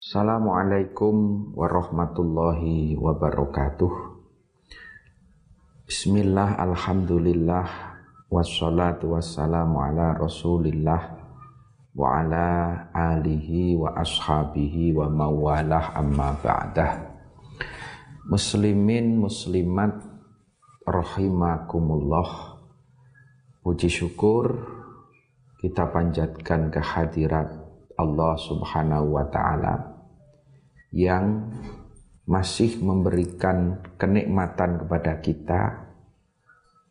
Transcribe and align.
Assalamualaikum 0.00 1.52
warahmatullahi 1.52 2.96
wabarakatuh. 2.96 4.16
Bismillah, 5.84 6.56
Alhamdulillah 6.56 7.68
Wassalatu 8.32 9.12
wassalamu 9.12 9.76
ala 9.76 10.16
rasulillah 10.16 11.20
Wa 11.92 12.16
ala 12.16 12.48
alihi 12.96 13.76
wa 13.76 13.92
ashabihi 13.92 14.96
wa 14.96 15.12
mawalah 15.12 15.92
amma 15.92 16.32
ba'dah. 16.32 17.04
Muslimin, 18.24 19.20
muslimat 19.20 20.00
Rahimakumullah. 20.88 22.56
Puji 23.60 23.92
syukur 23.92 24.64
kita 25.60 25.92
panjatkan 25.92 26.72
kehadirat 26.72 27.52
Allah 28.00 28.32
subhanahu 28.40 29.20
wa 29.20 29.28
ta'ala 29.28 29.89
yang 30.90 31.54
masih 32.26 32.78
memberikan 32.82 33.82
kenikmatan 33.98 34.86
kepada 34.86 35.18
kita, 35.18 35.62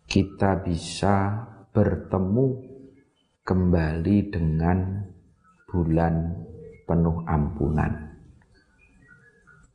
kita 0.04 0.60
bisa 0.60 1.48
bertemu 1.72 2.60
kembali 3.48 4.18
dengan 4.28 5.08
bulan 5.70 6.44
penuh 6.84 7.24
ampunan. 7.24 8.10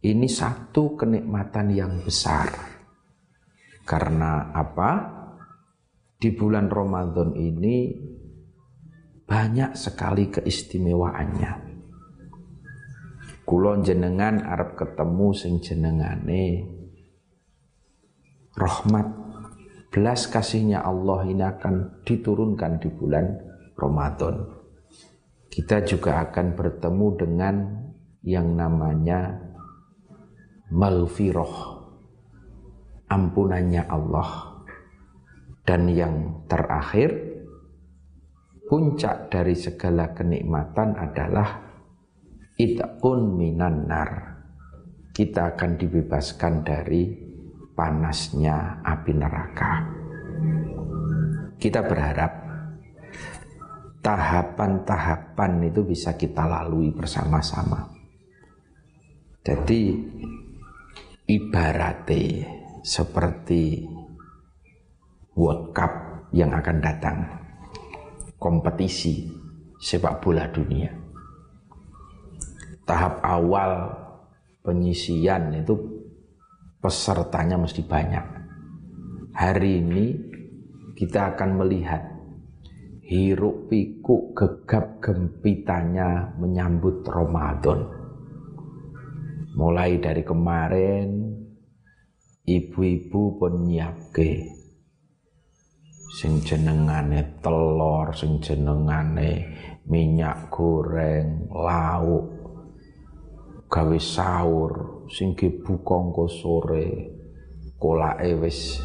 Ini 0.04 0.28
satu 0.28 1.00
kenikmatan 1.00 1.72
yang 1.72 1.96
besar. 2.04 2.52
Karena 3.88 4.52
apa? 4.52 4.90
Di 6.20 6.28
bulan 6.36 6.68
Ramadan 6.68 7.32
ini 7.36 7.88
banyak 9.24 9.72
sekali 9.72 10.28
keistimewaannya. 10.28 11.63
Kulon 13.44 13.84
jenengan 13.84 14.40
Arab 14.40 14.72
ketemu 14.80 15.28
sing 15.36 15.60
jenengane. 15.60 16.64
Rahmat. 18.56 19.22
Belas 19.92 20.26
kasihnya 20.26 20.82
Allah 20.82 21.22
ini 21.28 21.44
akan 21.44 22.02
diturunkan 22.02 22.82
di 22.82 22.88
bulan 22.90 23.30
Ramadan. 23.78 24.42
Kita 25.46 25.86
juga 25.86 26.18
akan 26.24 26.56
bertemu 26.58 27.06
dengan 27.14 27.54
yang 28.26 28.58
namanya 28.58 29.38
malfiroh 30.72 31.84
ampunannya 33.06 33.86
Allah. 33.86 34.50
Dan 35.64 35.88
yang 35.92 36.44
terakhir 36.44 37.14
puncak 38.68 39.32
dari 39.32 39.56
segala 39.56 40.12
kenikmatan 40.12 40.92
adalah 40.96 41.63
it'un 42.54 43.34
minan 43.34 43.90
nar. 43.90 44.10
Kita 45.14 45.54
akan 45.54 45.78
dibebaskan 45.78 46.66
dari 46.66 47.06
panasnya 47.74 48.82
api 48.82 49.12
neraka. 49.14 49.72
Kita 51.54 51.86
berharap 51.86 52.32
tahapan-tahapan 54.02 55.70
itu 55.70 55.86
bisa 55.86 56.18
kita 56.18 56.50
lalui 56.50 56.90
bersama-sama. 56.90 57.94
Jadi 59.44 59.94
ibaratnya 61.30 62.50
seperti 62.82 63.86
World 65.38 65.70
Cup 65.70 65.92
yang 66.34 66.50
akan 66.58 66.78
datang. 66.82 67.18
Kompetisi 68.34 69.30
sepak 69.78 70.20
bola 70.20 70.50
dunia 70.50 71.03
tahap 72.84 73.20
awal 73.24 73.92
penyisian 74.64 75.60
itu 75.60 75.76
pesertanya 76.80 77.56
mesti 77.56 77.80
banyak. 77.84 78.24
Hari 79.34 79.70
ini 79.80 80.06
kita 80.94 81.34
akan 81.34 81.50
melihat 81.58 82.02
hiruk 83.04 83.68
pikuk 83.68 84.36
gegap 84.36 85.00
gempitanya 85.00 86.32
menyambut 86.40 87.04
Ramadan. 87.04 87.88
Mulai 89.56 90.00
dari 90.00 90.22
kemarin 90.24 91.08
ibu-ibu 92.44 93.22
pun 93.40 93.64
nyiapke 93.64 94.64
sing 96.14 96.38
jenengane 96.46 97.42
telur, 97.42 98.14
sing 98.14 98.38
jenengane 98.38 99.50
minyak 99.90 100.46
goreng, 100.46 101.50
lauk, 101.50 102.43
gawe 103.74 103.98
sahur 103.98 105.02
sing 105.10 105.34
buka 105.34 105.98
engko 105.98 106.30
sore 106.30 107.10
kolake 107.74 108.30
wis 108.38 108.78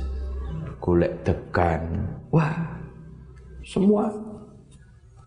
golek 0.81 1.21
degan. 1.21 2.09
Wah 2.33 2.81
semua 3.61 4.09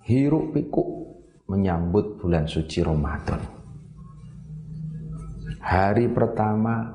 hiruk 0.02 0.50
pikuk 0.50 1.14
menyambut 1.46 2.18
bulan 2.18 2.50
suci 2.50 2.82
Ramadan. 2.82 3.38
Hari 5.62 6.10
pertama 6.10 6.90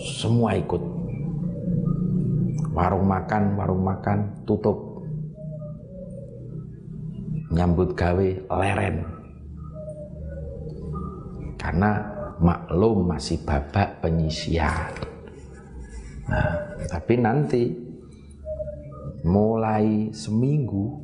semua 0.00 0.56
ikut. 0.56 0.80
Warung 2.72 3.04
makan 3.04 3.60
warung 3.60 3.84
makan 3.84 4.40
tutup. 4.48 5.04
Nyambut 7.52 7.92
gawe 7.92 8.28
leren 8.56 9.19
karena 11.60 12.00
maklum 12.40 13.04
masih 13.04 13.44
babak 13.44 14.00
penyisian. 14.00 14.96
Nah, 16.24 16.56
tapi 16.88 17.20
nanti 17.20 17.68
mulai 19.28 20.08
seminggu, 20.16 20.96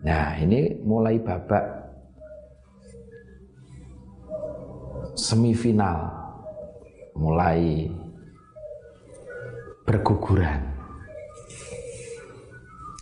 nah 0.00 0.32
ini 0.40 0.80
mulai 0.80 1.20
babak 1.20 1.64
semifinal, 5.12 6.08
mulai 7.12 7.92
berguguran. 9.84 10.64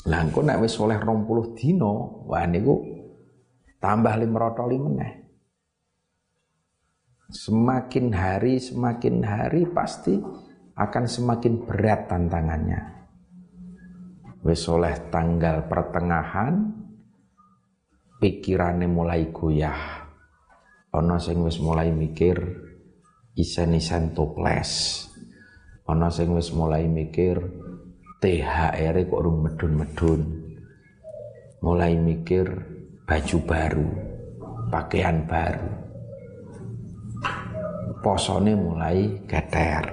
Lah 0.06 0.22
engko 0.22 0.42
nek 0.42 0.62
wis 0.66 0.74
oleh 0.82 0.98
20 0.98 1.54
dino, 1.54 2.26
wah 2.26 2.42
niku 2.42 2.82
tambah 3.78 4.14
500 4.18 4.82
meneh. 4.82 5.25
Semakin 7.36 8.16
hari, 8.16 8.56
semakin 8.56 9.20
hari 9.20 9.68
pasti 9.68 10.16
akan 10.72 11.04
semakin 11.04 11.68
berat 11.68 12.08
tantangannya. 12.08 12.80
Wis 14.40 14.64
oleh 14.72 14.96
tanggal 15.12 15.68
pertengahan, 15.68 16.64
pikirannya 18.16 18.88
mulai 18.88 19.28
goyah. 19.28 20.08
Ono 20.96 21.20
sing 21.20 21.44
wis 21.44 21.60
mulai 21.60 21.92
mikir 21.92 22.40
isen-isen 23.36 24.16
toples. 24.16 25.04
Ono 25.92 26.08
sing 26.08 26.32
wis 26.32 26.56
mulai 26.56 26.88
mikir 26.88 27.36
THR 28.16 28.96
kok 29.12 29.12
urung 29.12 29.44
medun-medun. 29.44 30.20
Mulai 31.60 32.00
mikir 32.00 32.48
baju 33.04 33.38
baru, 33.44 33.88
pakaian 34.72 35.28
baru 35.28 35.85
posone 38.00 38.52
mulai 38.56 39.24
geter. 39.24 39.84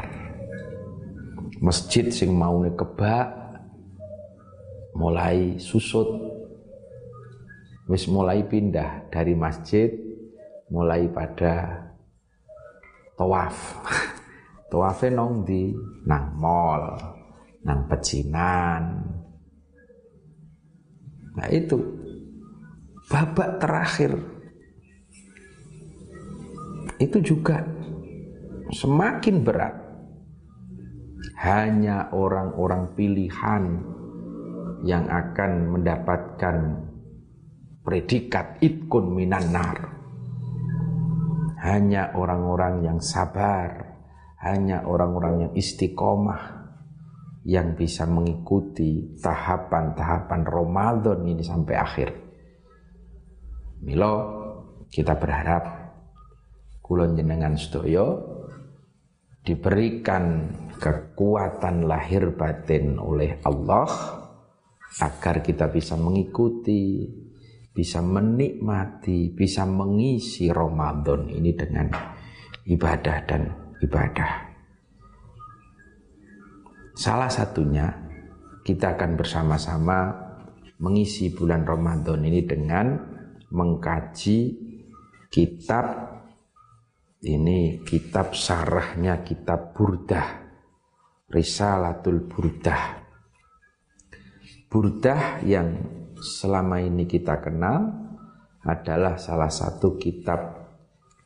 Masjid 1.64 2.12
sing 2.12 2.36
maune 2.36 2.76
kebak 2.76 3.32
mulai 4.96 5.60
susut. 5.60 6.08
Wis 7.88 8.08
mulai 8.08 8.48
pindah 8.48 9.12
dari 9.12 9.36
masjid 9.36 9.92
mulai 10.72 11.08
pada 11.12 11.88
tawaf. 13.20 13.58
Tawafe 14.74 15.14
nong 15.14 15.46
di 15.46 15.70
nang 16.10 16.34
mall, 16.34 16.98
nang 17.62 17.86
pecinan. 17.86 19.06
Nah 21.38 21.48
itu 21.54 21.78
babak 23.06 23.62
terakhir 23.62 24.18
itu 26.98 27.18
juga 27.22 27.62
semakin 28.74 29.46
berat. 29.46 29.76
Hanya 31.40 32.12
orang-orang 32.12 32.92
pilihan 32.98 33.64
yang 34.84 35.08
akan 35.08 35.52
mendapatkan 35.72 36.58
predikat 37.84 38.60
itkun 38.60 39.16
minan 39.16 39.54
nar. 39.54 39.78
Hanya 41.64 42.12
orang-orang 42.12 42.84
yang 42.84 43.00
sabar, 43.00 43.96
hanya 44.44 44.84
orang-orang 44.84 45.48
yang 45.48 45.52
istiqomah 45.56 46.64
yang 47.48 47.76
bisa 47.76 48.04
mengikuti 48.08 49.16
tahapan-tahapan 49.20 50.42
Ramadan 50.44 51.20
ini 51.28 51.44
sampai 51.44 51.76
akhir. 51.76 52.10
Milo 53.84 54.16
kita 54.88 55.16
berharap 55.20 55.64
kulon 56.80 57.16
jenengan 57.20 57.56
sedaya 57.60 58.16
diberikan 59.44 60.48
kekuatan 60.80 61.84
lahir 61.84 62.32
batin 62.32 62.96
oleh 62.96 63.44
Allah 63.44 63.88
agar 65.04 65.44
kita 65.44 65.68
bisa 65.68 66.00
mengikuti, 66.00 67.04
bisa 67.76 68.00
menikmati, 68.00 69.36
bisa 69.36 69.68
mengisi 69.68 70.48
Ramadan 70.48 71.28
ini 71.28 71.52
dengan 71.52 71.92
ibadah 72.64 73.18
dan 73.28 73.42
ibadah. 73.84 74.32
Salah 76.96 77.28
satunya 77.28 77.90
kita 78.64 78.96
akan 78.96 79.20
bersama-sama 79.20 80.14
mengisi 80.80 81.34
bulan 81.34 81.68
Ramadan 81.68 82.24
ini 82.24 82.46
dengan 82.48 82.96
mengkaji 83.50 84.40
kitab 85.34 86.13
ini 87.24 87.80
kitab 87.88 88.36
sarahnya 88.36 89.24
kitab 89.24 89.72
Burdah. 89.72 90.44
Risalatul 91.32 92.28
Burdah. 92.28 93.00
Burdah 94.68 95.40
yang 95.48 95.72
selama 96.20 96.84
ini 96.84 97.08
kita 97.08 97.40
kenal 97.40 97.90
adalah 98.64 99.16
salah 99.16 99.50
satu 99.50 99.96
kitab 99.96 100.40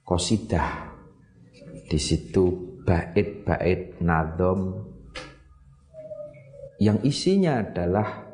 kosidah 0.05 0.93
di 1.87 1.99
situ 1.99 2.77
bait-bait 2.81 3.99
nadom 4.01 4.89
yang 6.81 7.01
isinya 7.03 7.61
adalah 7.61 8.25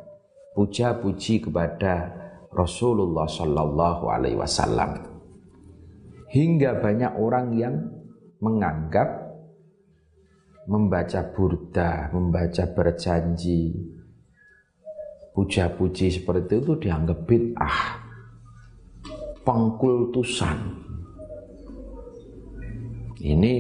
puja-puji 0.56 1.50
kepada 1.50 2.12
Rasulullah 2.54 3.26
Shallallahu 3.26 4.04
Alaihi 4.10 4.38
Wasallam 4.38 5.13
hingga 6.34 6.82
banyak 6.82 7.14
orang 7.14 7.54
yang 7.54 7.76
menganggap 8.42 9.38
membaca 10.66 11.22
burda, 11.30 12.10
membaca 12.10 12.66
berjanji, 12.74 13.78
puja-puji 15.38 16.10
seperti 16.10 16.58
itu 16.58 16.74
dianggap 16.82 17.30
bid'ah, 17.30 17.80
pengkultusan. 19.46 20.58
Ini 23.24 23.56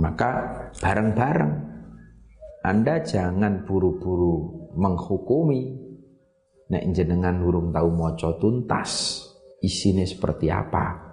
maka 0.00 0.32
bareng-bareng 0.80 1.54
Anda 2.64 3.04
jangan 3.04 3.68
buru-buru 3.68 4.68
menghukumi 4.74 5.62
nek 6.72 6.84
jenengan 6.96 7.40
hurung 7.44 7.70
tahu 7.70 7.88
moco 7.92 8.36
tuntas 8.40 9.24
isinya 9.60 10.04
seperti 10.04 10.48
apa. 10.48 11.09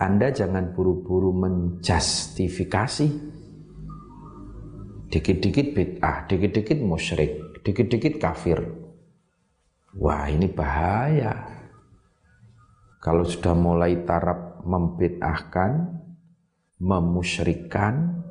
Anda 0.00 0.32
jangan 0.32 0.72
buru-buru 0.72 1.32
menjustifikasi. 1.36 3.08
Dikit-dikit 5.12 5.66
bid'ah, 5.76 6.24
dikit-dikit 6.24 6.78
musyrik, 6.80 7.60
dikit-dikit 7.60 8.16
kafir. 8.16 8.64
Wah 10.00 10.24
ini 10.32 10.48
bahaya. 10.48 11.36
Kalau 13.02 13.26
sudah 13.28 13.52
mulai 13.52 14.08
taraf 14.08 14.64
membid'ahkan, 14.64 16.00
memusyrikkan, 16.80 18.24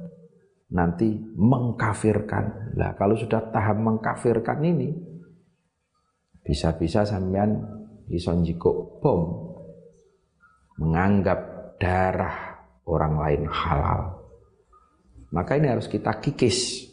nanti 0.72 1.12
mengkafirkan. 1.38 2.74
Lah 2.80 2.96
kalau 2.98 3.14
sudah 3.14 3.52
tahap 3.52 3.78
mengkafirkan 3.78 4.64
ini, 4.64 4.90
bisa-bisa 6.42 7.06
sampean 7.06 7.62
iso 8.10 8.34
bom 9.04 9.52
menganggap 10.80 11.51
darah 11.82 12.62
orang 12.86 13.18
lain 13.18 13.44
halal. 13.50 14.22
Maka 15.34 15.58
ini 15.58 15.66
harus 15.74 15.90
kita 15.90 16.22
kikis. 16.22 16.86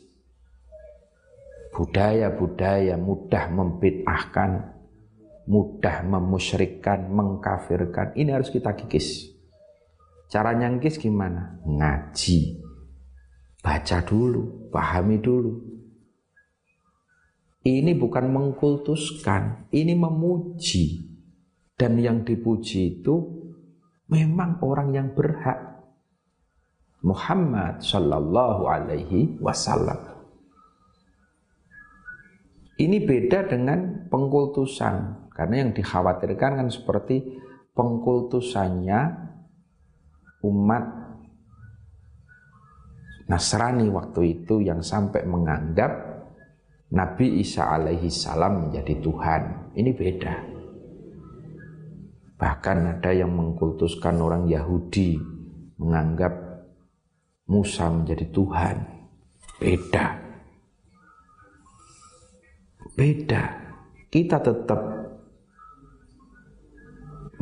Budaya-budaya 1.76 2.96
mudah 2.96 3.52
membid'ahkan, 3.52 4.72
mudah 5.46 5.96
memusyrikkan, 6.08 7.12
mengkafirkan. 7.12 8.16
Ini 8.16 8.32
harus 8.32 8.48
kita 8.48 8.72
kikis. 8.72 9.36
Cara 10.32 10.56
nyangkis 10.56 10.96
gimana? 10.96 11.60
Ngaji. 11.68 12.64
Baca 13.60 13.98
dulu, 14.02 14.72
pahami 14.72 15.20
dulu. 15.20 15.52
Ini 17.62 17.92
bukan 17.94 18.32
mengkultuskan, 18.32 19.68
ini 19.74 19.92
memuji. 19.92 21.04
Dan 21.78 22.00
yang 22.00 22.26
dipuji 22.26 22.98
itu 23.02 23.37
memang 24.08 24.58
orang 24.64 24.96
yang 24.96 25.08
berhak 25.12 25.78
Muhammad 27.04 27.78
Shallallahu 27.84 28.66
Alaihi 28.66 29.38
Wasallam. 29.38 30.18
Ini 32.78 32.98
beda 33.02 33.46
dengan 33.46 34.06
pengkultusan 34.06 35.28
karena 35.34 35.66
yang 35.66 35.70
dikhawatirkan 35.74 36.52
kan 36.62 36.68
seperti 36.70 37.38
pengkultusannya 37.74 39.00
umat 40.46 40.84
Nasrani 43.28 43.92
waktu 43.92 44.40
itu 44.40 44.64
yang 44.64 44.80
sampai 44.80 45.20
menganggap 45.28 45.92
Nabi 46.88 47.44
Isa 47.44 47.68
alaihi 47.68 48.08
salam 48.08 48.66
menjadi 48.66 49.04
Tuhan. 49.04 49.42
Ini 49.76 49.90
beda. 49.92 50.57
Bahkan 52.38 52.78
ada 52.98 53.10
yang 53.10 53.34
mengkultuskan 53.34 54.22
orang 54.22 54.46
Yahudi 54.46 55.18
menganggap 55.82 56.30
Musa 57.50 57.90
menjadi 57.90 58.30
Tuhan. 58.30 58.76
Beda. 59.58 60.06
Beda. 62.94 63.44
Kita 64.06 64.38
tetap 64.38 64.80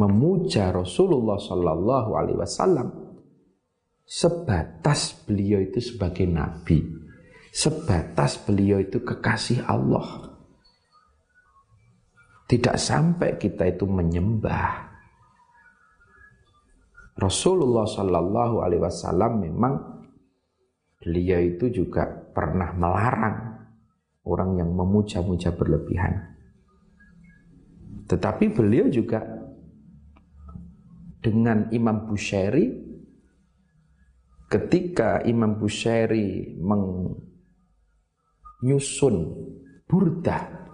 memuja 0.00 0.72
Rasulullah 0.72 1.36
Sallallahu 1.40 2.10
Alaihi 2.16 2.38
Wasallam 2.40 2.88
sebatas 4.06 5.12
beliau 5.26 5.58
itu 5.58 5.82
sebagai 5.82 6.24
nabi, 6.30 6.84
sebatas 7.50 8.38
beliau 8.38 8.78
itu 8.78 9.02
kekasih 9.02 9.66
Allah. 9.66 10.32
Tidak 12.46 12.78
sampai 12.78 13.34
kita 13.42 13.66
itu 13.66 13.90
menyembah 13.90 14.85
Rasulullah 17.16 17.88
Shallallahu 17.88 18.60
Alaihi 18.60 18.82
Wasallam 18.84 19.40
memang 19.40 19.74
beliau 21.00 21.40
itu 21.40 21.72
juga 21.72 22.04
pernah 22.06 22.76
melarang 22.76 23.56
orang 24.28 24.60
yang 24.60 24.70
memuja-muja 24.76 25.56
berlebihan. 25.56 26.36
Tetapi 28.06 28.52
beliau 28.52 28.92
juga 28.92 29.24
dengan 31.24 31.72
Imam 31.72 32.06
Bushairi 32.06 32.84
ketika 34.46 35.24
Imam 35.26 35.58
Bushairi 35.58 36.54
menyusun 38.62 39.16
burda 39.88 40.70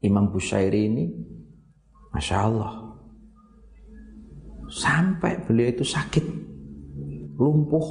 Imam 0.00 0.32
Bushairi 0.32 0.88
ini 0.88 1.04
Masya 2.16 2.36
Allah 2.48 2.87
sampai 4.68 5.42
beliau 5.42 5.72
itu 5.72 5.84
sakit, 5.84 6.24
lumpuh, 7.40 7.88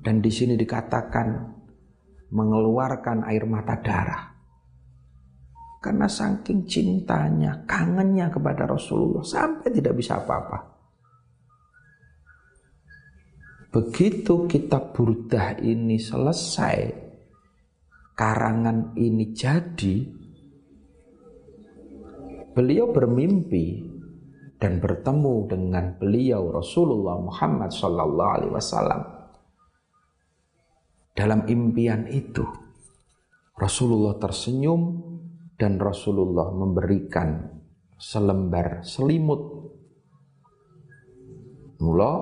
dan 0.00 0.24
di 0.24 0.32
sini 0.32 0.56
dikatakan 0.56 1.28
mengeluarkan 2.32 3.24
air 3.28 3.44
mata 3.44 3.76
darah. 3.80 4.24
Karena 5.78 6.10
saking 6.10 6.66
cintanya, 6.66 7.62
kangennya 7.62 8.34
kepada 8.34 8.66
Rasulullah 8.66 9.22
sampai 9.22 9.70
tidak 9.70 9.94
bisa 9.94 10.18
apa-apa. 10.18 10.58
Begitu 13.68 14.48
kitab 14.48 14.96
Burdah 14.96 15.60
ini 15.62 16.00
selesai, 16.00 16.88
karangan 18.16 18.98
ini 18.98 19.30
jadi, 19.30 19.96
beliau 22.56 22.90
bermimpi 22.90 23.87
dan 24.58 24.82
bertemu 24.82 25.46
dengan 25.46 25.94
beliau 25.94 26.50
Rasulullah 26.50 27.22
Muhammad 27.22 27.70
Sallallahu 27.70 28.32
Alaihi 28.34 28.52
Wasallam. 28.52 29.02
Dalam 31.14 31.46
impian 31.46 32.06
itu, 32.10 32.46
Rasulullah 33.58 34.18
tersenyum 34.18 35.02
dan 35.58 35.78
Rasulullah 35.82 36.54
memberikan 36.54 37.58
selembar 37.98 38.86
selimut. 38.86 39.70
Mula 41.78 42.12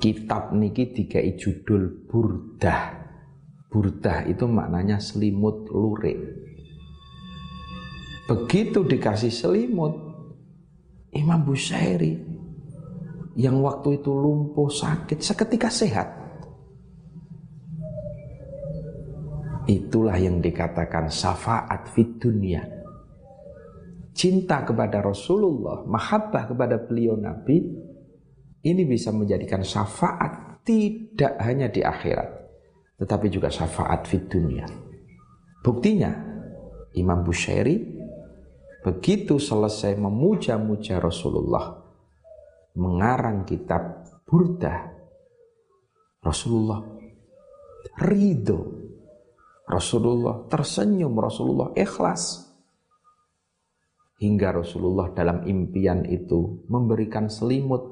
kitab 0.00 0.52
niki 0.52 0.92
dikai 0.92 1.36
judul 1.36 2.08
Burdah. 2.08 3.00
Burdah 3.72 4.28
itu 4.28 4.44
maknanya 4.44 5.00
selimut 5.00 5.68
lurik. 5.72 6.20
Begitu 8.28 8.84
dikasih 8.84 9.32
selimut, 9.32 10.11
Imam 11.12 11.44
Busairi 11.44 12.16
yang 13.36 13.60
waktu 13.60 14.00
itu 14.00 14.12
lumpuh 14.12 14.68
sakit 14.68 15.20
seketika 15.20 15.68
sehat. 15.68 16.08
Itulah 19.68 20.18
yang 20.18 20.42
dikatakan 20.42 21.06
syafaat 21.12 21.92
fit 21.92 22.18
dunia. 22.18 22.64
Cinta 24.12 24.60
kepada 24.66 25.00
Rasulullah, 25.00 25.84
mahabbah 25.88 26.50
kepada 26.52 26.76
beliau 26.76 27.16
Nabi, 27.16 27.62
ini 28.62 28.82
bisa 28.84 29.08
menjadikan 29.14 29.64
syafaat 29.64 30.60
tidak 30.66 31.40
hanya 31.40 31.72
di 31.72 31.80
akhirat, 31.80 32.28
tetapi 33.00 33.26
juga 33.32 33.48
syafaat 33.48 34.04
fit 34.04 34.28
dunia. 34.28 34.68
Buktinya, 35.62 36.10
Imam 36.92 37.24
Bushairi 37.24 38.01
begitu 38.82 39.38
selesai 39.38 39.96
memuja-muja 39.96 40.98
Rasulullah, 40.98 41.80
mengarang 42.76 43.46
kitab 43.46 44.04
Burda, 44.26 44.90
Rasulullah 46.22 46.82
ridho, 47.98 48.60
Rasulullah 49.66 50.44
tersenyum, 50.46 51.14
Rasulullah 51.16 51.70
ikhlas. 51.72 52.50
Hingga 54.22 54.62
Rasulullah 54.62 55.10
dalam 55.10 55.42
impian 55.50 56.06
itu 56.06 56.62
memberikan 56.70 57.26
selimut 57.26 57.82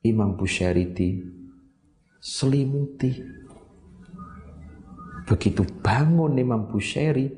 Imam 0.00 0.40
Busyariti 0.40 1.20
selimuti. 2.24 3.12
Begitu 5.28 5.64
bangun 5.84 6.40
Imam 6.40 6.64
Busyari 6.68 7.28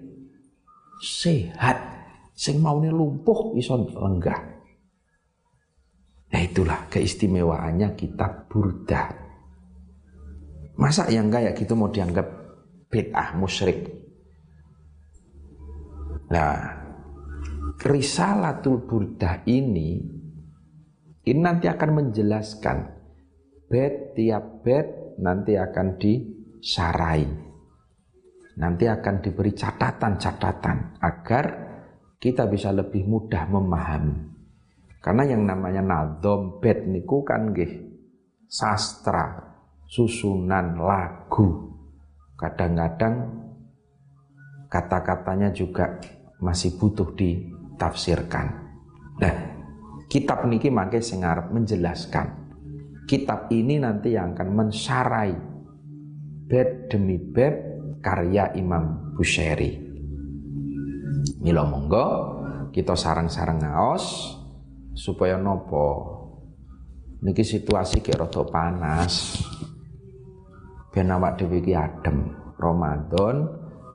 sehat, 1.02 1.95
sing 2.37 2.61
maune 2.61 2.93
lumpuh 2.93 3.57
iso 3.57 3.81
lenggah. 3.81 4.40
Nah 6.31 6.40
itulah 6.45 6.85
keistimewaannya 6.93 7.97
kitab 7.97 8.45
Burda. 8.52 9.09
Masa 10.76 11.09
yang 11.09 11.33
kayak 11.33 11.57
gitu 11.57 11.73
mau 11.73 11.88
dianggap 11.88 12.28
bid'ah 12.93 13.33
musyrik? 13.40 13.88
Nah, 16.28 16.85
Risalatul 17.81 18.85
Burdah 18.85 19.47
ini 19.49 19.97
ini 21.26 21.40
nanti 21.43 21.66
akan 21.66 21.90
menjelaskan 22.02 22.76
bed 23.66 24.14
tiap 24.14 24.62
bed 24.62 25.16
nanti 25.19 25.57
akan 25.57 25.97
disarai. 25.97 27.25
Nanti 28.57 28.85
akan 28.88 29.14
diberi 29.21 29.52
catatan-catatan 29.52 31.02
agar 31.02 31.65
kita 32.16 32.49
bisa 32.49 32.73
lebih 32.73 33.04
mudah 33.04 33.44
memahami. 33.49 34.16
Karena 35.00 35.23
yang 35.23 35.46
namanya 35.46 35.87
nadom 35.87 36.58
bed 36.58 36.90
niku 36.90 37.23
kan 37.23 37.54
gih 37.54 37.87
sastra, 38.50 39.54
susunan 39.87 40.78
lagu. 40.78 41.70
Kadang-kadang 42.35 43.14
kata-katanya 44.66 45.54
juga 45.54 46.02
masih 46.42 46.75
butuh 46.75 47.14
di 47.14 47.38
tafsirkan. 47.78 48.46
Nah, 49.23 49.35
kitab 50.11 50.44
niki 50.44 50.68
mangke 50.68 50.99
sing 50.99 51.23
menjelaskan. 51.23 52.44
Kitab 53.06 53.46
ini 53.54 53.78
nanti 53.78 54.18
yang 54.18 54.35
akan 54.35 54.50
mensarai 54.50 55.32
bed 56.50 56.90
demi 56.90 57.23
bed 57.23 57.54
karya 58.02 58.50
Imam 58.58 59.14
Busheri. 59.14 59.86
Milo 61.46 61.62
monggo 61.62 62.08
kita 62.74 62.98
sarang-sarang 62.98 63.62
ngaos 63.62 64.34
supaya 64.98 65.38
nopo 65.38 65.86
niki 67.22 67.46
situasi 67.46 68.02
kayak 68.02 68.26
rada 68.26 68.42
panas 68.50 69.38
ben 70.90 71.06
awak 71.06 71.38
dhewe 71.38 71.62
iki 71.62 71.70
adem 71.70 72.34
Ramadan 72.58 73.46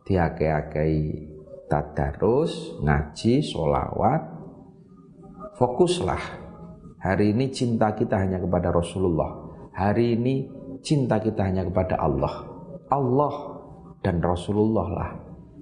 diake-akei 0.07 1.27
tadarus, 1.71 2.75
ngaji, 2.83 3.39
solawat, 3.39 4.21
fokuslah. 5.55 6.23
Hari 6.99 7.31
ini 7.31 7.47
cinta 7.49 7.95
kita 7.95 8.19
hanya 8.19 8.43
kepada 8.43 8.75
Rasulullah. 8.75 9.31
Hari 9.71 10.19
ini 10.19 10.35
cinta 10.83 11.17
kita 11.23 11.47
hanya 11.47 11.63
kepada 11.63 11.95
Allah. 11.95 12.43
Allah 12.91 13.33
dan 14.03 14.19
Rasulullah 14.19 14.87
lah 14.91 15.09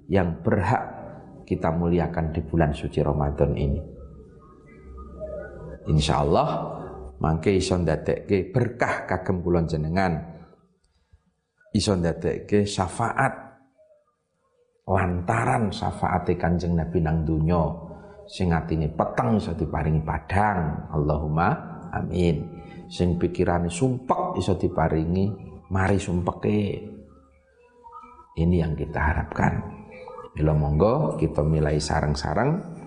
yang 0.09 0.41
berhak 0.41 0.98
kita 1.49 1.73
muliakan 1.73 2.29
di 2.29 2.45
bulan 2.45 2.69
suci 2.69 3.01
Ramadan 3.01 3.57
ini. 3.57 3.81
Insya 5.89 6.21
Allah 6.21 6.77
mangke 7.17 7.49
iso 7.49 7.73
ndadekke 7.73 8.53
berkah 8.53 9.09
kagem 9.09 9.41
kula 9.41 9.65
jenengan. 9.65 10.37
Iso 11.73 11.97
ndadekke 11.97 12.69
syafaat 12.69 13.33
lantaran 14.85 15.73
syafaate 15.73 16.37
Kanjeng 16.37 16.77
Nabi 16.77 17.01
nang 17.01 17.25
donya 17.25 17.89
sing 18.29 18.53
atine 18.53 18.93
peteng 18.93 19.41
iso 19.41 19.57
diparingi 19.57 20.05
padang 20.05 20.89
Allahumma 20.93 21.49
amin 21.93 22.61
sing 22.89 23.17
pikirane 23.17 23.69
sumpek 23.69 24.37
iso 24.37 24.57
diparingi 24.57 25.29
mari 25.69 25.97
sumpeke 26.01 26.61
ini 28.37 28.55
yang 28.57 28.73
kita 28.73 28.97
harapkan 28.97 29.78
Bila 30.39 30.55
monggo 30.55 31.19
kita 31.19 31.43
milai 31.43 31.83
sarang-sarang. 31.83 32.79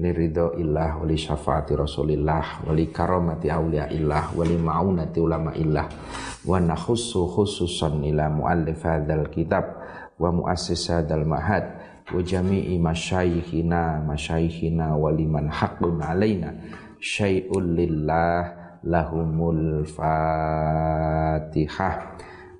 Liridho 0.00 0.56
illah 0.56 0.96
wali 0.96 1.12
syafaati 1.20 1.76
rasulillah 1.76 2.64
wali 2.64 2.88
karamati 2.88 3.52
awliya 3.52 3.92
illah 3.92 4.32
wali 4.32 4.56
ma'unati 4.56 5.20
ulama 5.20 5.52
illah 5.56 5.88
wa 6.48 6.56
nakhussu 6.56 7.28
khususan 7.28 8.00
ila 8.00 8.32
muallif 8.32 8.80
hadzal 8.80 9.28
kitab 9.28 9.76
wa 10.16 10.32
muassis 10.32 10.88
hadzal 10.88 11.24
mahad 11.28 11.68
wa 12.08 12.20
jami'i 12.24 12.80
masyayikhina 12.80 14.00
masyayikhina 14.00 14.96
wa 14.96 15.12
liman 15.12 15.52
haqqun 15.52 16.00
alaina. 16.00 16.56
Syai'un 16.96 17.76
lillah 17.76 18.56
lahumul 18.88 19.84
fatihah 19.84 20.56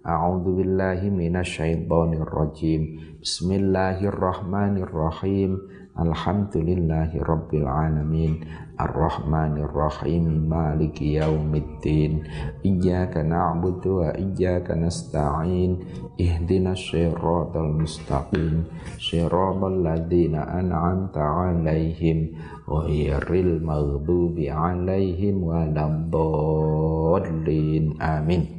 A'udzu 0.07 0.63
billahi 0.63 1.11
minasyaitonir 1.11 2.31
rajim 2.31 3.19
Bismillahirrahmanirrahim. 3.19 5.59
Alhamdulillahi 5.99 7.19
Rabbil 7.27 7.67
Alamin. 7.67 8.47
Ar-Rahmanir 8.79 9.67
Rahim 9.67 10.47
Maliki 10.47 11.19
Yaumiddin. 11.19 12.23
Iyyaka 12.63 13.27
na'budu 13.27 14.07
wa 14.07 14.15
iyyaka 14.15 14.79
nasta'in. 14.79 15.83
Ihdinas 16.15 16.87
siratal 16.87 17.75
mustaqim. 17.75 18.71
Siratal 19.03 19.83
ladzina 19.83 20.47
an'amta 20.55 21.19
'alaihim 21.19 22.31
ghairil 22.63 23.59
maghdubi 23.59 24.55
'alaihim 24.55 25.43
waladdallin. 25.43 27.99
Amin 27.99 28.56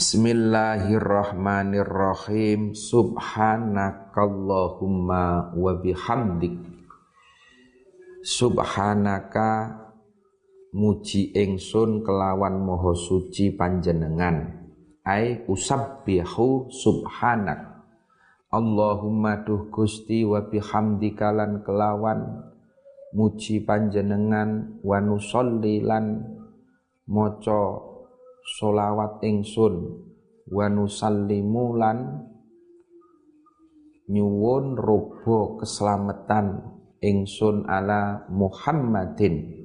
Bismillahirrahmanirrahim. 0.00 2.72
Subhanakallahumma 2.72 5.52
wa 5.52 5.72
bihamdik. 5.76 6.56
Subhanaka 8.24 9.76
muji 10.72 11.36
ingsun 11.36 12.00
kelawan 12.00 12.64
moho 12.64 12.96
suci 12.96 13.52
panjenengan. 13.52 14.64
Ai 15.04 15.44
usabbihu 15.44 16.72
subhanak. 16.72 17.84
Allahumma 18.48 19.44
duh 19.44 19.68
Gusti 19.68 20.24
wa 20.24 20.40
bihamdika 20.40 21.28
lan 21.28 21.60
kelawan. 21.60 22.48
Muji 23.12 23.68
panjenengan 23.68 24.80
wa 24.80 24.96
nusolli 24.96 25.84
lan 25.84 26.24
solawat 28.44 29.20
ingsun 29.24 29.74
wa 30.50 30.66
nusallimu 30.66 31.64
lan 31.78 31.98
nyuwun 34.10 34.74
robo 34.74 35.62
keselamatan 35.62 36.58
ingsun 36.98 37.64
ala 37.70 38.26
Muhammadin. 38.28 39.62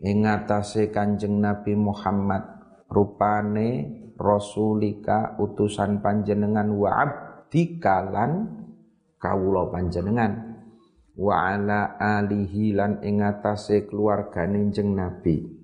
Ing 0.00 0.24
atase 0.24 0.88
Kanjeng 0.88 1.44
Nabi 1.44 1.76
Muhammad 1.76 2.40
rupane 2.88 3.84
rasulika 4.16 5.36
utusan 5.36 6.00
panjenengan 6.00 6.72
wa 6.72 7.04
abdika 7.04 8.08
lan 8.08 8.48
kawula 9.20 9.68
panjenengan. 9.68 10.56
Wa 11.20 11.52
ala 11.52 12.00
alihi 12.00 12.72
lan 12.72 13.04
ing 13.04 13.20
atase 13.20 13.84
keluargane 13.84 14.72
Kanjeng 14.72 14.96
Nabi 14.96 15.59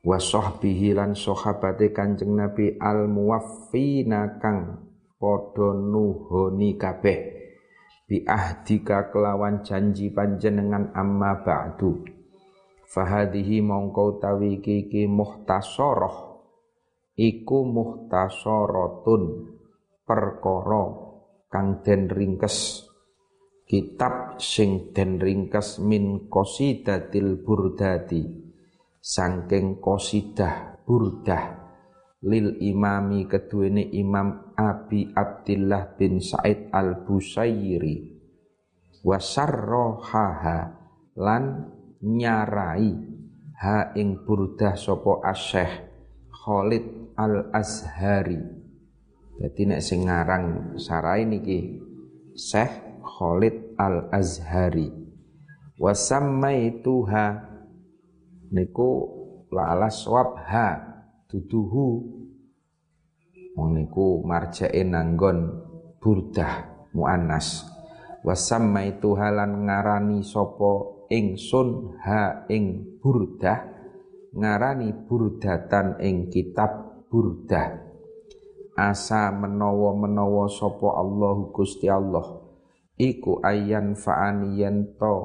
wa 0.00 0.16
sahbihi 0.16 0.96
lan 0.96 1.12
sahabate 1.12 1.92
Kanjeng 1.92 2.32
Nabi 2.32 2.80
al 2.80 3.04
muwaffina 3.08 4.40
kang 4.40 4.88
padha 5.20 5.76
nuhoni 5.76 6.80
kabeh. 6.80 7.18
Bi 8.10 8.26
ahdika 8.26 9.12
kelawan 9.14 9.62
janji 9.62 10.10
panjenengan 10.10 10.90
amma 10.98 11.46
ba'du. 11.46 12.02
Fahadihi 12.90 13.62
mongko 13.62 14.18
tawi 14.18 14.58
iki 14.58 15.06
muhtasarah. 15.06 16.42
Iku 17.14 17.58
muhtasaratun 17.70 19.22
perkara 20.02 20.84
kang 21.46 21.86
den 21.86 22.10
ringkes. 22.10 22.88
Kitab 23.62 24.42
sing 24.42 24.90
den 24.90 25.22
ringkes 25.22 25.78
min 25.78 26.26
qasidatil 26.26 27.38
burdati 27.46 28.49
sangking 29.00 29.80
qasidah 29.80 30.84
burdah 30.84 31.60
lil 32.20 32.60
imami 32.60 33.24
keduene 33.24 33.88
Imam 33.96 34.52
Abi 34.52 35.08
Abdillah 35.08 35.96
bin 35.96 36.20
Said 36.20 36.68
al 36.68 37.08
Busairi 37.08 38.12
wasarrohaha 39.00 40.58
lan 41.16 41.72
nyarai 42.04 42.92
ha 43.56 43.96
ing 43.96 44.20
burdah 44.28 44.76
sopo 44.76 45.24
asyeh 45.24 45.88
Khalid 46.28 47.16
al 47.16 47.48
Azhari 47.56 48.40
jadi 49.40 49.62
nek 49.64 49.80
sing 49.80 50.04
ngarang 50.04 50.76
sarai 50.76 51.24
niki 51.24 51.80
Syekh 52.36 53.00
Khalid 53.00 53.80
al 53.80 54.12
Azhari 54.12 54.92
wasammaituha 55.80 57.49
niku 58.50 58.90
la 59.50 59.74
ala 59.74 59.90
swab 59.90 60.38
ha 60.46 60.68
duduhu. 61.30 62.18
Wong 63.58 63.70
niku 63.74 64.22
marjae 64.22 64.82
nanggon 64.86 65.66
burdah 65.98 66.86
muannas. 66.94 67.66
Wasamma 68.20 68.84
itu 68.84 69.16
halan 69.16 69.64
ngarani 69.66 70.20
sapa 70.22 71.06
ingsun 71.08 71.98
ha 72.04 72.44
ing 72.52 72.98
burdah 73.00 73.64
ngarani 74.36 74.94
burdatan 75.08 75.98
ing 75.98 76.30
kitab 76.30 77.04
burdah. 77.10 77.90
Asa 78.80 79.28
menawa-menawa 79.34 80.48
sapa 80.48 80.88
Allah 81.00 81.36
Gusti 81.52 81.90
Allah. 81.90 82.24
Iku 83.00 83.40
ayan 83.40 83.96
fa'ani 83.96 84.60
to 84.96 85.16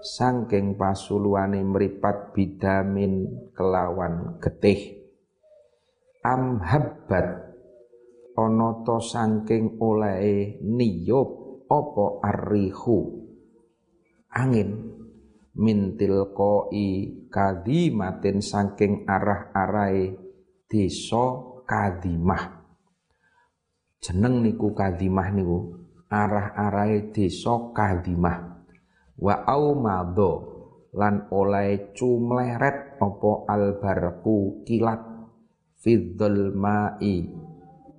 sangking 0.00 0.78
pasuluane 0.78 1.60
meripat 1.66 2.32
bidamin 2.32 3.26
kelawan 3.52 4.38
getih. 4.38 4.96
Amhabbat 6.22 7.50
onoto 8.36 9.00
sangking 9.00 9.76
oleh 9.80 10.56
niyop 10.64 11.39
opo 11.70 12.18
arrihu? 12.18 13.30
Angin. 14.34 14.98
Mintil 15.50 16.30
koi 16.30 17.26
kadimatin 17.26 18.38
saking 18.38 19.02
arah 19.04 19.50
arai 19.50 20.14
desa 20.70 21.42
kadimah. 21.66 22.62
Jeneng 23.98 24.40
niku 24.46 24.70
kadimah 24.72 25.28
niku 25.34 25.58
arah 26.06 26.54
arai 26.54 27.10
desa 27.10 27.74
kadimah. 27.74 28.62
Wa 29.20 29.42
mado 29.74 30.32
lan 30.96 31.28
oleh 31.34 31.92
cumleret 31.92 33.02
opo 33.02 33.44
albarku 33.44 34.64
kilat 34.64 35.02
fidzul 35.82 36.54
mai 36.56 37.26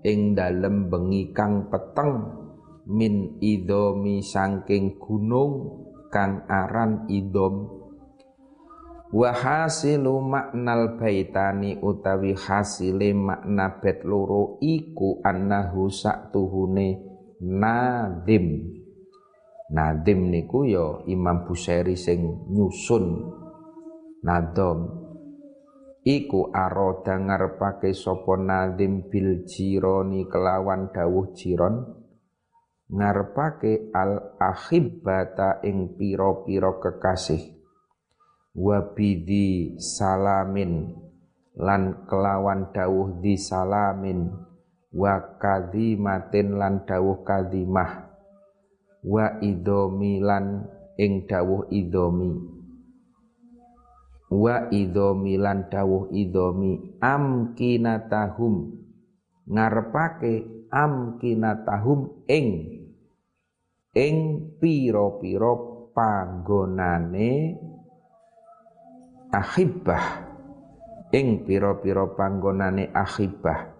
ing 0.01 0.19
dalem 0.33 0.89
bengi 0.89 1.29
kang 1.29 1.69
peteng 1.69 2.40
min 2.89 3.37
idomi 3.37 4.25
saking 4.25 4.97
gunung 4.97 5.85
kang 6.09 6.45
aran 6.49 7.05
idom. 7.07 7.81
Wa 9.11 9.35
hasilu 9.35 10.23
maknal 10.23 10.95
baitani 10.95 11.75
utawi 11.83 12.31
hasile 12.31 13.11
makna 13.11 13.83
bet 13.83 14.07
loro 14.07 14.55
iku 14.63 15.19
annahu 15.19 15.91
saktuhune 15.91 16.95
nadim. 17.43 18.71
Nadim 19.71 20.31
niku 20.31 20.67
ya 20.67 21.03
Imam 21.07 21.43
Busairi 21.43 21.95
sing 21.99 22.47
nyusun 22.51 23.35
nadom. 24.23 24.99
Iku 26.07 26.49
aroda 26.49 27.13
ngarepake 27.19 27.91
sapa 27.93 28.39
nadim 28.39 29.11
bil 29.11 29.43
jironi 29.43 30.25
kelawan 30.25 30.89
dawuh 30.89 31.35
jiron 31.35 32.00
ngarepake 32.91 33.95
al 33.95 34.35
ahibbata 34.35 35.63
ing 35.63 35.95
pira-pira 35.95 36.77
kekasih. 36.77 37.55
Wa 38.51 38.91
bidi 38.91 39.79
salamin 39.79 40.91
lan 41.55 42.03
kelawan 42.03 42.75
dawuh 42.75 43.23
di 43.23 43.39
salamin. 43.39 44.27
Wa 44.91 45.39
kadimatin 45.39 46.59
lan 46.59 46.83
dawuh 46.83 47.23
kadimah 47.23 48.11
wa 49.01 49.41
idomi 49.41 50.21
lan 50.21 50.67
ing 50.99 51.25
dawuh 51.25 51.65
idomi 51.73 52.31
wa 54.31 54.69
idomi 54.69 55.35
lan 55.41 55.67
dawuh 55.67 56.07
idomi 56.13 57.01
amkinatahum 57.01 58.77
ngarepake 59.49 60.67
amkinatahum 60.69 62.23
ing 62.29 62.47
ing 63.91 64.47
pira-pira 64.55 65.51
panggonane 65.91 67.59
akhibah 69.31 70.31
ing 71.11 71.43
pira-pira 71.43 72.07
panggonane 72.15 72.87
akhibah 72.95 73.75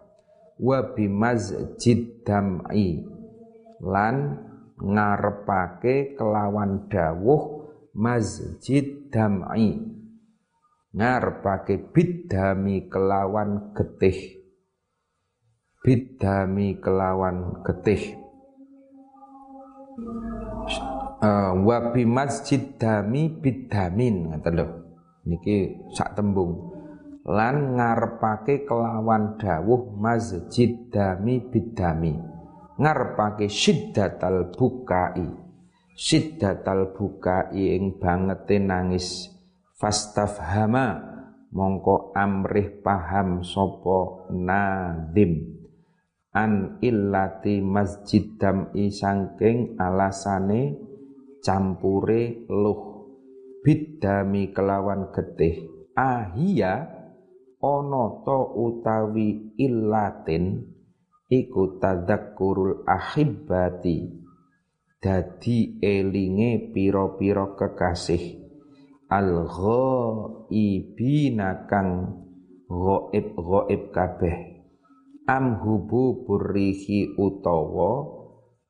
wa 0.60 0.80
bimazjid 0.94 2.28
dam'i. 2.28 3.08
Lan 3.82 4.38
ngarepake 4.78 6.14
kelawan 6.20 6.86
dawuh 6.92 7.72
masjid 7.98 9.10
dam'i. 9.10 9.80
Ngarepake 10.92 11.96
bidami 11.96 12.92
kelawan 12.92 13.74
getih. 13.74 14.44
Bidami 15.82 16.78
kelawan 16.78 17.64
getih 17.66 18.22
uh, 21.22 21.52
wa 21.58 21.78
bi 21.92 22.04
masjid 22.08 22.62
dami 22.80 23.30
bidamin 23.32 24.32
ngoten 24.32 24.54
lho. 24.56 24.68
Niki 25.28 25.88
sak 25.94 26.18
tembung. 26.18 26.74
Lan 27.22 27.78
ngarepake 27.78 28.66
kelawan 28.66 29.38
dawuh 29.38 29.94
masjid 29.94 30.74
dami 30.90 31.38
bidami. 31.38 32.18
Ngarepake 32.82 33.46
syiddatal 33.46 34.50
bukai. 34.58 35.30
Syiddatal 35.94 36.98
bukai 36.98 37.78
ing 37.78 38.02
bangete 38.02 38.58
nangis. 38.58 39.30
Fastafhama 39.78 40.98
mongko 41.54 42.10
amrih 42.18 42.82
paham 42.82 43.46
sopo 43.46 44.26
nadim 44.34 45.61
an 46.32 46.80
illati 46.80 47.60
masjid 47.60 48.24
dam'i 48.40 48.88
sangking 48.88 49.76
alasane 49.76 50.80
campure 51.44 52.48
luh. 52.48 53.04
Bidami 53.62 54.50
kelawan 54.50 55.14
getih. 55.14 55.70
Ahia 55.94 56.88
ono 57.62 58.26
to 58.26 58.58
utawi 58.58 59.54
illatin 59.60 60.66
iku 61.30 61.78
tadzakkurul 61.78 62.88
ahibbati. 62.90 64.18
Dadi 65.02 65.78
elinge 65.82 66.74
pira-pira 66.74 67.54
kekasih. 67.54 68.42
Al 69.12 69.46
ghaibina 69.46 70.90
kang 71.70 72.18
ghaib 72.66 73.36
ghaib 73.36 73.92
kabeh 73.94 74.51
am 75.28 75.62
hubu 75.62 76.26
purihi 76.26 77.18
utawa 77.18 78.06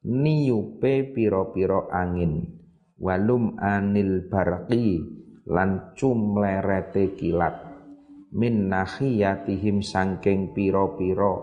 niupe 0.07 1.13
pira-pira 1.13 1.87
angin. 1.91 2.59
Walum 3.01 3.57
anil 3.57 4.29
barqi 4.29 5.01
lan 5.49 5.93
cumlerete 5.97 7.17
kilat. 7.17 7.57
Min 8.31 8.71
nahiyatihim 8.71 9.83
sangking 9.83 10.55
pira-pira 10.55 11.35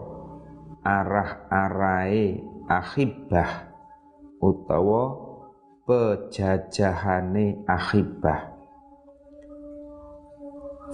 arah-arahe 0.87 2.41
akhibah 2.71 3.69
utawa 4.41 5.29
pejajahane 5.85 7.65
akhibah 7.69 8.57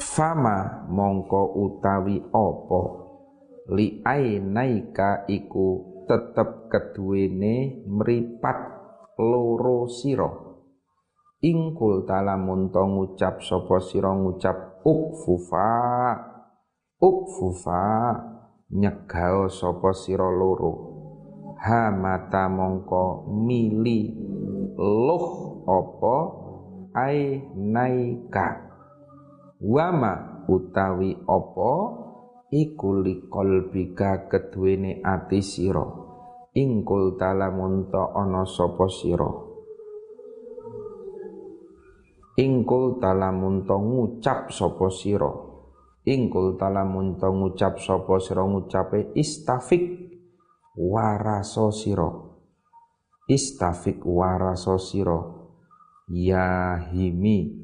fama 0.01 0.87
mongko 0.91 1.55
utawi 1.55 2.19
opo 2.35 3.04
li 3.73 4.05
ainaika 4.05 5.25
iku 5.25 5.95
tetep 6.05 6.69
keduwene 6.69 7.85
mripat 7.89 8.59
loro 9.17 9.89
sira. 9.89 10.29
Ingkul 11.45 12.09
talamun 12.09 12.73
to 12.73 12.85
ngucap 12.85 13.41
sapa 13.45 13.81
sira 13.81 14.13
ngucap 14.13 14.85
ukfufa. 14.85 15.73
Ukfufa 17.01 17.85
nyegao 18.73 19.49
sapa 19.53 19.93
sira 19.93 20.29
loro. 20.29 20.93
Ha 21.65 21.89
mata 21.93 22.49
mongko 22.49 23.29
mili 23.33 24.13
luh 24.77 25.27
ai 26.95 27.41
naika 27.57 28.71
wama 29.61 30.45
utawi 30.49 31.17
apa 31.27 32.04
iku 32.55 33.03
liqalbika 33.03 34.31
keduwene 34.31 35.03
ati 35.03 35.43
sira. 35.43 35.83
Ingkul 36.55 37.19
talamun 37.19 37.91
ta 37.91 38.15
ana 38.15 38.47
sapa 38.47 38.87
sira. 38.87 39.27
Ingkul 42.39 43.03
talamun 43.03 43.67
ta 43.67 43.75
ngucap 43.75 44.55
sapa 44.55 44.87
sira. 44.95 45.31
Ingkul 46.05 46.55
talamun 46.61 47.17
to 47.17 47.33
ngucap 47.33 47.81
sapa 47.81 48.21
sira 48.21 48.45
ngucape 48.45 49.17
istafik 49.17 50.15
waraso 50.79 51.73
sira. 51.75 52.07
Istafik 53.27 54.05
waraso 54.05 54.77
sira. 54.79 55.17
Ya 56.13 56.77
himi 56.93 57.57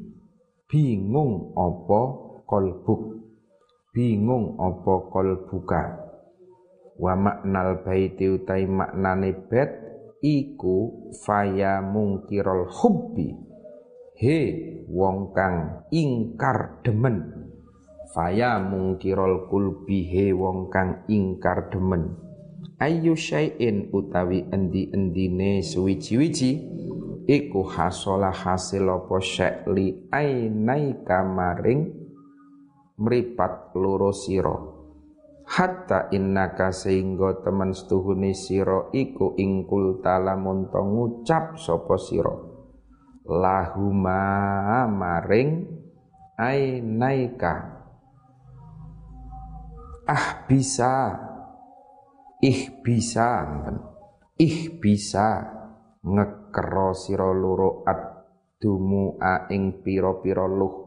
bingung 0.64 1.52
apa 1.52 2.00
kolbuk 2.48 3.19
bingung 3.90 4.54
apa 4.62 5.10
kolbuka 5.10 5.82
wa 7.00 7.14
maknal 7.18 7.82
baiti 7.82 8.30
utai 8.30 8.68
maknane 8.68 9.34
bet 9.50 9.70
iku 10.20 11.10
faya 11.24 11.80
mungkirol 11.80 12.68
hubbi. 12.68 13.34
He 14.20 14.38
wong 14.92 15.32
kang 15.32 15.88
ingkar 15.88 16.84
demen. 16.84 17.48
Faya 18.12 18.60
mungkirol 18.60 19.48
kulbihe 19.48 20.36
wong 20.36 20.68
kang 20.68 21.08
ingkar 21.08 21.72
demen. 21.72 22.20
Ayu 22.80 23.16
syai'in 23.16 23.88
utawi 23.92 24.44
endi-endine 24.52 25.64
suwiji-wiji 25.64 26.50
iku 27.28 27.60
hasola 27.64 28.32
hasil 28.32 28.88
apa 28.88 29.20
syekli 29.20 30.08
ainai 30.12 31.00
kamaring 31.04 31.99
mripat 33.00 33.72
loro 33.74 34.12
sira. 34.12 34.54
Hatta 35.50 36.12
innaka 36.14 36.70
sehingga 36.70 37.42
temen 37.42 37.74
setuhune 37.74 38.36
sira 38.36 38.86
iku 38.94 39.34
ingkul 39.34 39.98
talamun 39.98 40.70
to 40.70 40.78
ngucap 40.78 41.58
sapa 41.58 41.98
sira. 41.98 42.36
Lahuma 43.26 44.86
maring 44.86 45.66
ainaika. 46.38 47.54
Ah 50.06 50.46
bisa. 50.46 51.26
Ih 52.40 52.80
bisa 52.80 53.44
ih 54.40 54.80
bisa 54.80 55.44
ngekero 56.00 56.96
sira 56.96 57.28
loro 57.28 57.84
dumu 58.56 59.20
ing 59.52 59.84
pira-pira 59.84 60.48
luh 60.48 60.79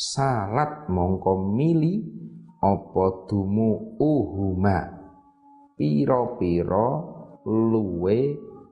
salat 0.00 0.88
mongko 0.88 1.52
mili 1.52 2.00
apa 2.64 3.28
dumu 3.28 4.00
uhuma 4.00 4.88
pira-pira 5.76 6.88
luwe 7.44 8.18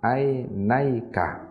ai 0.01 0.49
naika? 0.49 1.45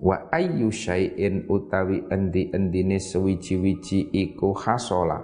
Wa 0.00 0.28
ayyu 0.32 0.68
syai'in 0.68 1.48
utawi 1.48 2.04
endi-endine 2.12 3.00
sewiji-wiji 3.00 4.12
iku 4.12 4.52
hasola? 4.52 5.20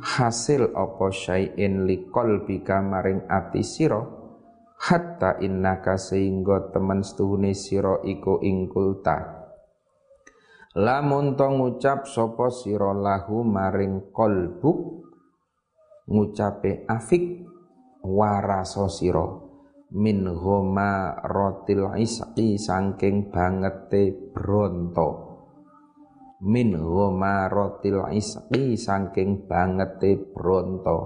Hasil 0.00 0.72
apa 0.76 1.08
syai'in 1.08 1.88
liqalbika 1.88 2.80
maring 2.84 3.24
ati 3.28 3.64
sira? 3.64 4.00
Hatta 4.80 5.40
innaka 5.44 5.96
sehingga 5.96 6.72
temen 6.72 7.04
setuhune 7.04 7.52
sira 7.52 8.00
iku 8.04 8.40
ingkulta 8.40 9.37
lamun 10.76 11.38
to 11.38 11.48
ngucap 11.48 12.04
sapa 12.04 12.52
sira 12.52 12.92
lahu 12.92 13.40
maring 13.46 14.12
qalbuk 14.12 14.98
ngucape 16.08 16.88
afik 16.88 17.44
waraso 18.02 18.88
sira. 18.88 19.48
Min 19.88 20.28
ghoma 20.28 21.16
rotil 21.24 21.88
isqi 21.96 22.60
saking 22.60 23.32
bangete 23.32 24.12
bronto. 24.36 25.08
Min 26.44 26.76
rotil 26.76 28.04
isqi 28.12 28.76
saking 28.76 29.48
bangete 29.48 30.12
bronto. 30.36 30.98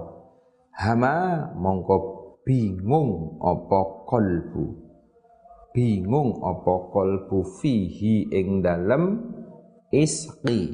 Hama 0.75 1.47
mongko 1.55 1.97
bingung 2.43 3.39
apa 3.39 4.03
kolbu. 4.03 4.65
Bingung 5.71 6.43
apa 6.43 6.75
kolbu 6.91 7.39
fihi 7.63 8.35
ing 8.35 8.59
dalem 8.59 9.31
isqi. 9.93 10.73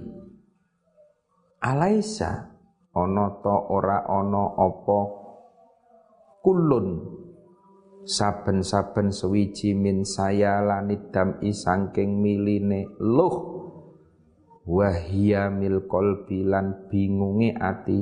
Alaisa? 1.59 2.55
Ana 2.95 3.27
ta 3.43 3.69
ora 3.69 4.07
ana 4.07 4.57
apa 4.57 4.99
kulun 6.41 6.87
saben-saben 8.07 9.13
sewiji 9.13 9.77
min 9.77 10.01
saya 10.07 10.63
lanit 10.63 11.13
dam 11.13 11.37
isangking 11.43 12.17
miline 12.17 12.89
luh. 12.97 13.59
Wahia 14.65 15.53
mil 15.53 15.85
qalbi 15.85 16.47
lan 16.47 16.89
bingunge 16.89 17.53
ati. 17.53 18.01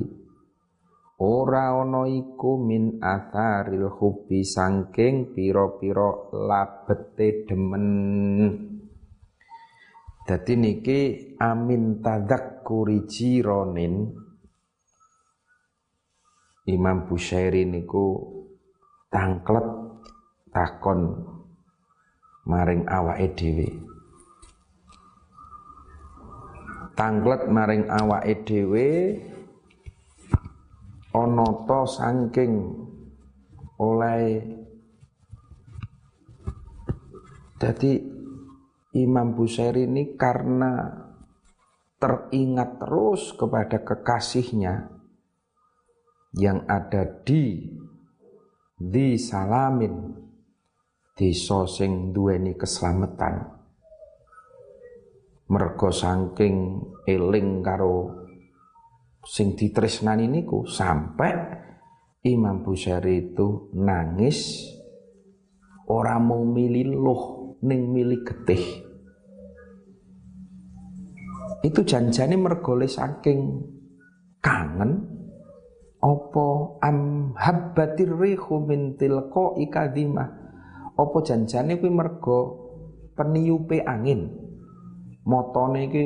Ora 1.17 1.73
ana 1.73 2.05
iku 2.05 2.61
min 2.61 3.01
atharil 3.01 3.89
hubbi 3.89 4.45
sangking 4.45 5.33
pira-pira 5.33 6.29
labete 6.31 7.47
demen 7.49 8.76
dadi 10.27 10.59
niki 10.59 10.99
amin 11.39 12.03
tadzakkuri 12.03 13.07
jironin. 13.07 14.11
Imam 16.67 17.07
Bushairi 17.07 17.63
niku 17.63 18.19
tangklet 19.07 19.63
takon 20.51 21.15
maring 22.43 22.83
awake 22.91 23.39
dhewe. 23.39 23.67
Tangklet 26.91 27.47
maring 27.47 27.87
awake 27.87 28.43
dhewe 28.43 28.87
ana 31.15 31.47
ta 31.63 31.87
saking 31.87 32.83
oleh 33.79 34.43
jadi 37.57 38.16
Imam 38.97 39.37
Busairi 39.37 39.85
ini 39.85 40.17
karena 40.17 40.89
teringat 42.01 42.81
terus 42.81 43.33
kepada 43.37 43.85
kekasihnya 43.85 44.89
yang 46.33 46.65
ada 46.65 47.05
di 47.21 47.61
di 48.77 49.17
Salamin 49.17 50.25
di 51.13 51.29
sosing 51.33 52.13
duweni 52.13 52.57
keselamatan. 52.57 53.57
Mergo 55.47 55.89
saking 55.93 56.81
eling 57.05 57.61
karo 57.61 58.25
sing 59.21 59.53
ditresnani 59.53 60.25
niku 60.25 60.65
sampai 60.65 61.33
Imam 62.25 62.65
Busyari 62.65 63.31
itu 63.31 63.71
nangis 63.77 64.67
orang 65.87 66.21
mau 66.27 66.43
milih 66.43 66.91
loh 66.97 67.23
ning 67.63 67.89
milih 67.89 68.27
getih 68.27 68.86
itu 71.65 71.81
janjane 71.81 72.37
mergole 72.37 72.85
saking 72.85 73.63
kangen 74.43 75.05
opo 75.97 76.77
am 76.85 77.31
habbatir 77.33 78.13
rihu 78.13 78.61
min 78.61 78.93
tilqa 78.97 79.57
ikadimah 79.57 80.29
opo 80.97 81.21
janjane 81.25 81.77
kuwi 81.77 81.93
mergo 81.93 82.67
peniupe 83.17 83.81
angin? 83.81 84.29
Motone 85.27 85.89
iki 85.89 86.03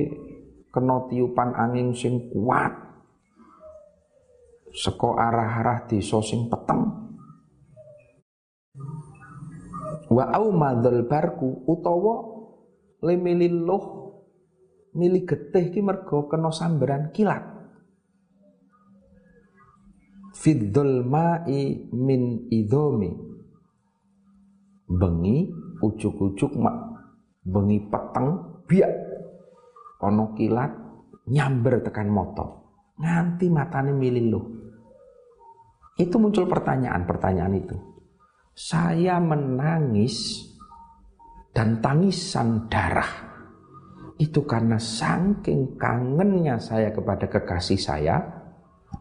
kena 0.72 1.06
tiupan 1.12 1.54
angin 1.54 1.94
sing 1.94 2.32
kuat 2.32 2.74
seko 4.72 5.20
arah-arah 5.20 5.86
desa 5.86 6.24
sing 6.24 6.48
peteng. 6.48 7.12
Wa 10.12 10.32
au 10.36 10.52
madal 10.52 11.08
barku 11.08 11.68
utawa 11.68 12.24
lemililuh 13.04 14.11
mili 14.96 15.24
getih 15.24 15.72
ki 15.72 15.80
mergo 15.84 16.28
kena 16.28 16.52
sambaran 16.52 17.12
kilat. 17.16 17.44
Fiddul 20.32 21.06
ma'i 21.06 21.92
min 21.94 22.50
idhomi. 22.50 23.12
Bengi 24.92 25.38
ujuk-ujuk 25.80 26.52
mak. 26.60 26.78
Bengi 27.42 27.78
peteng 27.88 28.28
biak. 28.66 28.94
Ono 30.02 30.34
kilat 30.34 30.72
nyamber 31.30 31.86
tekan 31.86 32.10
moto. 32.10 32.46
Nganti 32.98 33.50
matane 33.50 33.94
mililuh 33.94 34.62
itu 36.02 36.16
muncul 36.18 36.50
pertanyaan-pertanyaan 36.50 37.54
itu. 37.62 37.78
Saya 38.58 39.22
menangis 39.22 40.48
dan 41.54 41.78
tangisan 41.84 42.68
darah 42.68 43.31
itu 44.22 44.46
karena 44.46 44.78
saking 44.78 45.82
kangennya 45.82 46.62
saya 46.62 46.94
kepada 46.94 47.26
kekasih 47.26 47.82
saya 47.82 48.22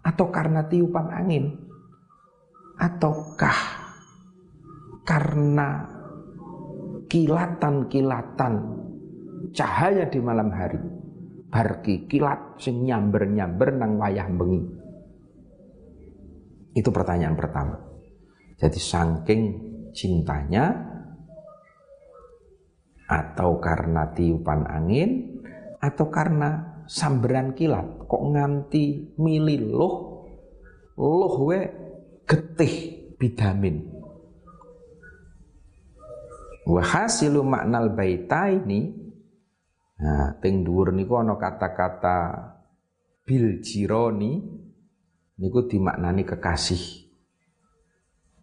atau 0.00 0.32
karena 0.32 0.64
tiupan 0.64 1.12
angin 1.12 1.60
ataukah 2.80 3.60
karena 5.04 5.84
kilatan-kilatan 7.04 8.54
cahaya 9.52 10.08
di 10.08 10.20
malam 10.24 10.48
hari 10.48 10.80
barki 11.52 12.08
kilat 12.08 12.56
sing 12.56 12.88
nyamber-nyamber 12.88 13.76
nang 13.76 14.00
wayah 14.00 14.24
bengi 14.32 14.80
itu 16.70 16.88
pertanyaan 16.94 17.34
pertama. 17.34 17.76
Jadi 18.56 18.78
saking 18.78 19.42
cintanya 19.90 20.89
atau 23.10 23.58
karena 23.58 24.14
tiupan 24.14 24.70
angin 24.70 25.42
atau 25.82 26.06
karena 26.06 26.78
samberan 26.86 27.58
kilat 27.58 28.06
kok 28.06 28.22
nganti 28.22 29.18
milih 29.18 29.60
loh 29.74 29.94
loh 30.94 31.34
we 31.50 31.66
getih 32.22 33.02
bidamin 33.18 33.90
wahasilu 36.70 37.42
maknal 37.42 37.90
baita 37.90 38.46
ini 38.54 38.94
nah 39.98 40.38
dhuwur 40.38 40.94
niku 40.94 41.18
ana 41.18 41.34
kata-kata 41.34 42.18
bil 43.26 43.58
jironi 43.58 44.60
niku 45.40 45.64
dimaknani 45.64 46.22
kekasih. 46.28 47.08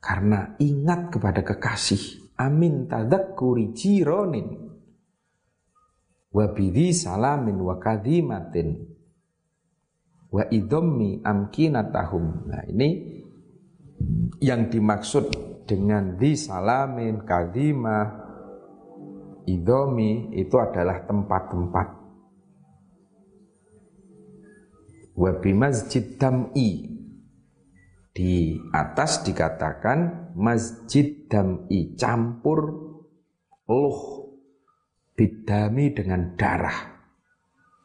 Karena 0.02 0.58
ingat 0.58 1.14
kepada 1.14 1.46
kekasih. 1.46 2.27
Amin 2.38 2.86
tadakkuri 2.86 3.74
jironin. 3.74 4.70
Wabidi 6.30 6.94
salamin 6.94 7.58
wa 7.58 7.82
kadhimatin. 7.82 8.78
Wa 10.30 10.46
idhammi 10.46 11.26
amkinatahum. 11.26 12.46
Nah 12.46 12.64
ini 12.70 12.90
yang 14.44 14.70
dimaksud 14.70 15.34
dengan 15.66 16.14
di 16.20 16.38
salamin, 16.38 17.26
kadhimah, 17.26 18.28
idomi 19.50 20.36
itu 20.38 20.56
adalah 20.62 21.08
tempat-tempat 21.08 21.88
wa 25.18 25.32
masjid 25.42 26.06
dam'i 26.22 26.97
di 28.18 28.58
atas 28.74 29.22
dikatakan 29.22 30.34
masjid 30.34 31.30
dam'i 31.30 31.94
campur 31.94 32.74
luh 33.70 34.02
bidami 35.14 35.94
dengan 35.94 36.34
darah. 36.34 36.98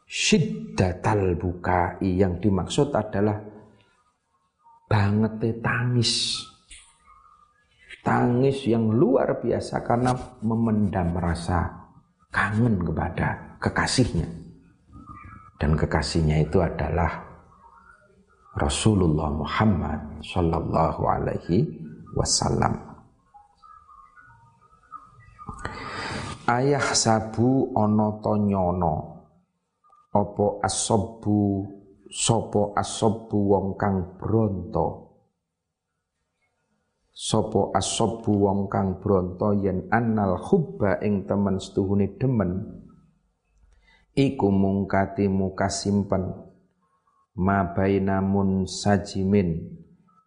Syiddatal 0.09 1.37
bukai 1.37 2.01
yang 2.17 2.41
dimaksud 2.41 2.89
adalah 2.97 3.45
banget 4.89 5.61
tangis. 5.61 6.41
Tangis 8.01 8.65
yang 8.65 8.89
luar 8.89 9.37
biasa 9.37 9.85
karena 9.85 10.17
memendam 10.41 11.13
rasa 11.13 11.71
kangen 12.33 12.81
kepada 12.81 13.57
kekasihnya. 13.61 14.27
Dan 15.61 15.77
kekasihnya 15.77 16.43
itu 16.43 16.59
adalah 16.59 17.32
Rasulullah 18.53 19.33
Muhammad 19.33 20.21
Sallallahu 20.21 21.01
Alaihi 21.09 21.65
Wasallam. 22.13 22.77
Ayah 26.45 26.93
sabu 26.93 27.73
ono 27.73 28.21
tonyono 28.21 28.95
opo 30.13 30.61
asobu 30.61 31.65
sopo 32.13 32.77
asobu 32.77 33.57
wong 33.57 33.67
kang 33.73 34.21
bronto? 34.21 35.17
Sopo 37.09 37.73
asobu 37.73 38.37
wong 38.37 38.69
kang 38.69 39.01
bronto 39.01 39.57
yen 39.57 39.89
annal 39.89 40.37
hubba 40.37 41.01
ing 41.01 41.25
temen 41.25 41.57
setuhuni 41.57 42.21
demen? 42.21 42.69
Iku 44.13 44.53
mungkati 44.53 45.25
muka 45.25 45.73
simpen 45.73 46.52
ma 47.37 47.73
bainamun 47.73 48.69
sajimin 48.69 49.57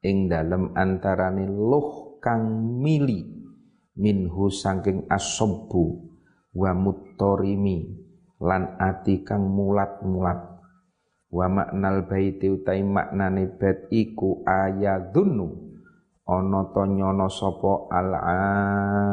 ing 0.03 0.27
dalem 0.27 0.75
antarane 0.75 1.47
luh 1.47 2.19
kang 2.19 2.79
mili 2.83 3.27
minhu 3.97 4.51
saking 4.51 5.07
asobbu 5.07 6.03
wa 6.57 6.71
muttorimi 6.73 8.07
lan 8.41 8.77
ati 8.77 9.25
kang 9.25 9.49
mulat-mulat. 9.49 10.57
Wa 11.27 11.51
maknal 11.51 12.07
baiti 12.07 12.49
utai 12.49 12.87
maknane 12.87 13.59
bait 13.59 13.91
iku 13.91 14.47
ayadunu 14.47 15.67
ana 16.27 16.71
to 16.71 16.83
nyono 16.87 17.27
sapa 17.27 17.91
al 17.91 18.11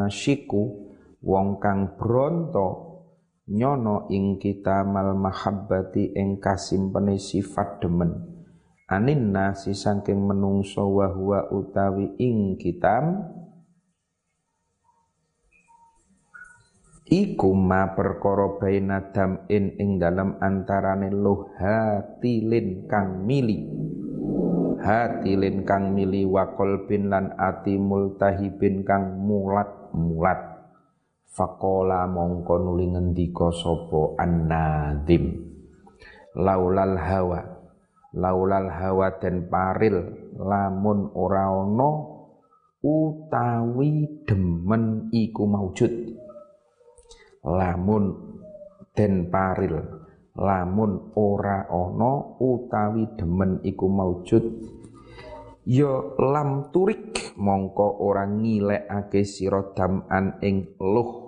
asyiku 0.05 0.93
wong 1.25 1.57
kang 1.57 1.97
bronto 1.97 2.92
nyono 3.47 4.07
ing 4.07 4.39
kita 4.39 4.87
mal 4.87 5.11
mahabbati 5.19 6.15
ing 6.15 6.39
kasimpene 6.39 7.19
sifat 7.19 7.83
demen. 7.83 8.11
Anin 8.87 9.35
nasi 9.35 9.75
saking 9.75 10.21
menungso 10.23 10.85
wa 10.87 11.07
huwa 11.11 11.49
utawi 11.51 12.13
ing 12.19 12.59
kitam 12.59 13.25
iku 17.07 17.51
ma 17.51 17.91
perkara 17.95 18.59
baina 18.59 19.11
dam'in 19.11 19.75
ing 19.79 19.99
dalam 19.99 20.39
antarane 20.39 21.09
loh 21.11 21.51
hatilin 21.57 22.87
kang 22.87 23.27
mili. 23.27 23.65
Hatilin 24.83 25.63
kang 25.63 25.95
mili 25.95 26.27
wa 26.27 26.53
qalbin 26.59 27.07
lan 27.07 27.31
ati 27.39 27.79
multahibin 27.79 28.83
kang 28.83 29.15
mulat 29.15 29.71
mulat 29.95 30.52
faqala 31.33 32.05
mongko 32.05 32.61
nuli 32.61 32.93
ngendika 32.93 33.49
sapa 33.49 34.21
annadim 34.21 35.53
laulal 36.37 36.97
hawa. 36.97 37.41
Laulal 38.13 38.69
hawa 38.69 39.17
den 39.17 39.49
paril 39.49 40.29
lamun 40.37 41.09
ora 41.17 41.49
ana 41.49 41.91
utawi 42.85 44.21
demen 44.29 45.09
iku 45.09 45.49
maujud. 45.49 46.13
Lamun 47.41 48.13
den 48.93 49.33
paril 49.33 49.81
lamun 50.37 51.09
ora 51.17 51.65
ana 51.65 52.37
utawi 52.37 53.09
demen 53.17 53.65
iku 53.65 53.89
maujud 53.89 54.45
ya 55.63 56.19
lam 56.19 56.69
turik 56.75 57.35
mongko 57.39 58.03
ora 58.03 58.27
ngilekake 58.27 59.23
sira 59.23 59.73
daman 59.75 60.39
ing 60.43 60.75
luh. 60.79 61.23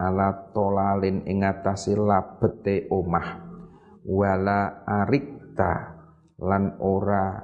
Ala 0.00 0.48
tolalin 0.56 1.28
ing 1.28 1.44
atase 1.44 1.92
labete 1.92 2.88
omah. 2.88 3.52
Wala 4.08 4.80
arikta 4.88 5.72
lan 6.40 6.80
ora 6.80 7.36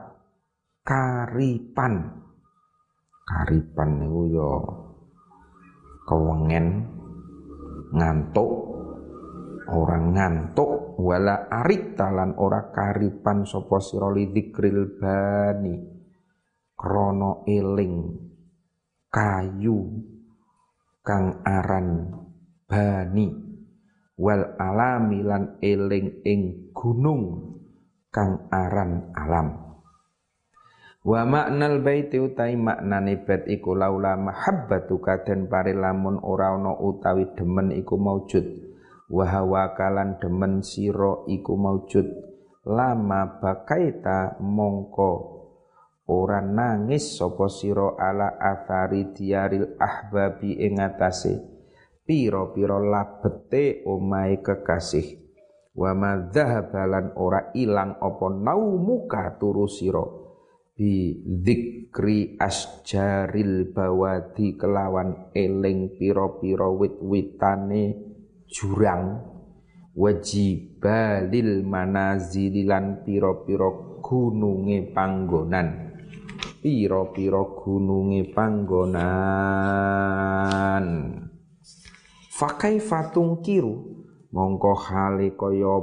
karipan. 0.81 1.95
Karipan 3.27 3.91
niku 4.01 4.23
ya 4.33 4.53
kewengen 6.09 6.67
ngantuk 7.93 8.53
orang 9.69 10.17
ngantuk. 10.17 10.97
Wala 10.97 11.53
arik 11.53 11.93
talan 11.93 12.41
ora 12.41 12.73
karipan 12.73 13.45
sapa 13.45 13.85
sira 13.85 14.09
lidzikril 14.09 14.97
bani 14.97 15.96
krana 16.77 17.43
eling. 17.49 18.21
Kayu. 19.09 19.79
Kang 21.01 21.41
aran. 21.43 22.13
Bani. 22.69 23.27
Wal 24.17 24.57
alami 24.61 25.25
lan 25.25 25.57
eling 25.65 26.21
ing 26.25 26.73
gunung. 26.77 27.57
Kang 28.13 28.49
aran 28.53 29.13
alam. 29.17 29.67
Wa 31.07 31.23
maknal 31.23 31.87
baiti 31.87 32.19
utai 32.19 32.59
maknane 32.59 33.23
bait 33.23 33.47
iku 33.47 33.79
laula 33.79 34.19
mahabbatu 34.19 34.99
kaden 34.99 35.47
pare 35.47 35.71
lamun 35.71 36.19
ora 36.19 36.51
ana 36.51 36.75
utawi 36.75 37.31
demen 37.39 37.71
iku 37.71 37.95
maujud. 37.95 38.43
Wa 39.07 39.25
hawa 39.31 39.71
demen 40.19 40.67
sira 40.67 41.23
iku 41.31 41.55
maujud. 41.55 42.09
Lama 42.67 43.39
bakaita 43.39 44.43
mongko 44.43 45.36
ora 46.07 46.39
nangis 46.39 47.19
sapa 47.19 47.51
sira 47.51 47.99
ala 47.99 48.39
athari 48.39 49.11
diaril 49.11 49.75
ahbabi 49.75 50.55
ing 50.63 50.79
atase 50.79 51.57
pira-pira 52.07 52.79
labete 52.79 53.83
omahe 53.83 54.39
kekasih. 54.41 55.27
Wa 55.77 55.93
madzahabalan 55.93 57.19
ora 57.19 57.53
ilang 57.53 57.99
apa 58.01 58.27
naumuka 58.33 59.37
turu 59.37 59.69
sira. 59.69 60.07
Bi 60.73 61.21
dzikri 61.21 62.39
asjaril 62.39 63.75
bawadi 63.75 64.57
kelawan 64.57 65.35
eling 65.35 65.99
piro-piro 65.99 66.79
wit-witane 66.81 67.85
jurang. 68.49 69.35
Wajibalil 69.97 71.65
manazililan 71.65 73.01
piro-piro 73.01 74.01
gununge 74.05 74.93
panggonan 74.93 75.86
piro-piro 76.67 77.63
gununge 77.63 78.35
panggonan. 78.35 79.07
Fakai 82.35 82.83
fatung 82.83 83.39
kiru 83.39 84.03
mongko 84.35 84.75
hale 84.75 85.39
kaya 85.39 85.79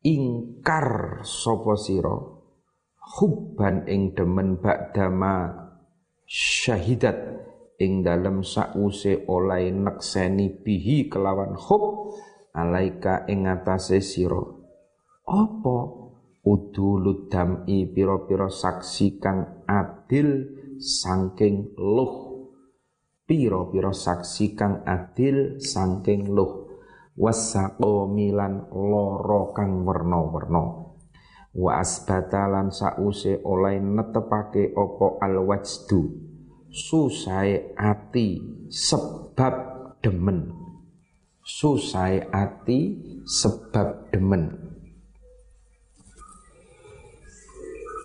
ingkar 0.00 1.20
sapa 1.28 1.76
sira? 1.76 2.16
Hubban 3.20 3.84
ing 3.84 4.16
demen 4.16 4.56
ba'dama 4.64 5.68
syahidat 6.24 7.36
ing 7.76 8.00
dalam 8.00 8.40
sause 8.40 9.28
oleh 9.28 9.68
nekseni 9.76 10.56
bihi 10.64 11.12
kelawan 11.12 11.52
hub 11.52 12.16
alaika 12.56 13.28
ing 13.28 13.44
atase 13.44 14.00
sira. 14.00 14.40
Apa 15.28 16.05
udulud 16.46 17.26
dam'i 17.26 17.90
pira-pira 17.90 18.46
saksi 18.46 19.18
kang 19.18 19.66
adil 19.66 20.46
saking 20.78 21.74
luh. 21.74 22.46
Pira-pira 23.26 23.90
saksi 23.90 24.54
kang 24.54 24.86
adil 24.86 25.58
saking 25.58 26.30
luh. 26.30 26.70
Wasaqo 27.18 28.06
milan 28.06 28.70
loro 28.70 29.50
kang 29.50 29.82
werna-werna. 29.82 30.86
Wa 31.56 31.82
asbatalan 31.82 32.70
sause 32.70 33.42
oleh 33.42 33.82
netepake 33.82 34.70
opo 34.78 35.18
alwajdu. 35.18 36.22
Susai 36.70 37.74
ati 37.74 38.38
sebab 38.70 39.54
demen. 39.98 40.52
Susai 41.40 42.20
ati 42.30 43.00
sebab 43.24 44.12
demen 44.12 44.65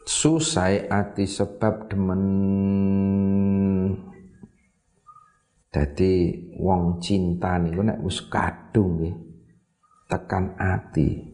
susai 0.06 0.90
ati 0.90 1.26
sebab 1.30 1.90
demen. 1.90 2.24
Jadi 5.72 6.14
wong 6.60 7.00
cinta 7.00 7.56
niku 7.56 7.80
nek 7.80 8.04
wis 8.04 8.28
kadung 8.28 9.00
nggih 9.00 9.16
tekan 10.12 10.60
ati. 10.60 11.32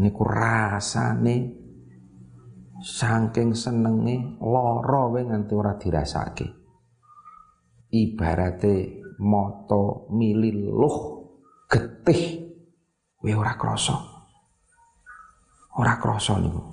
Niku 0.00 0.22
rasane 0.26 1.36
saking 2.82 3.54
senenge 3.54 4.40
lara 4.42 5.06
wae 5.14 5.22
nganti 5.22 5.52
ora 5.54 5.78
dirasake. 5.78 6.46
Ibarate 7.90 8.74
moto 9.22 10.10
mililuh 10.10 10.96
getih. 11.70 12.50
Wae 13.22 13.34
ora 13.36 13.54
krasa. 13.54 13.94
Ora 15.78 15.94
krasa 16.02 16.34
niku 16.42 16.69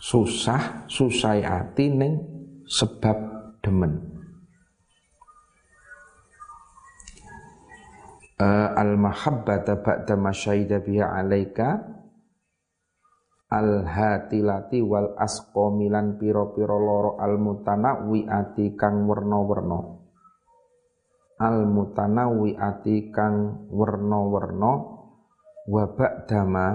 susah 0.00 0.88
susai 0.88 1.44
ati 1.44 1.92
ning 1.92 2.12
sebab 2.64 3.18
demen. 3.60 4.08
Uh, 8.40 8.72
al 8.72 8.96
mahabbata 8.96 9.84
ba'da 9.84 10.16
masyahida 10.16 10.80
biha 10.80 11.12
alaika 11.12 11.76
al 13.52 13.84
hatilati 13.84 14.80
wal 14.80 15.12
asqomilan 15.20 16.16
piro-piro 16.16 16.80
loro 16.80 17.20
al 17.20 17.36
ati 17.36 18.72
kang 18.80 19.04
werna-werna. 19.04 19.80
Al 21.36 21.68
ati 22.56 22.96
kang 23.12 23.68
werna-werna 23.68 24.72
wa 25.68 25.84
ba'dama 25.92 26.66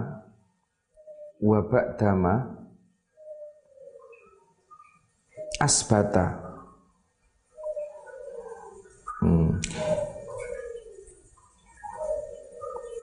wa 1.42 1.60
ba'dama 1.66 2.65
asbata. 5.66 6.26
Hmm. 9.26 9.58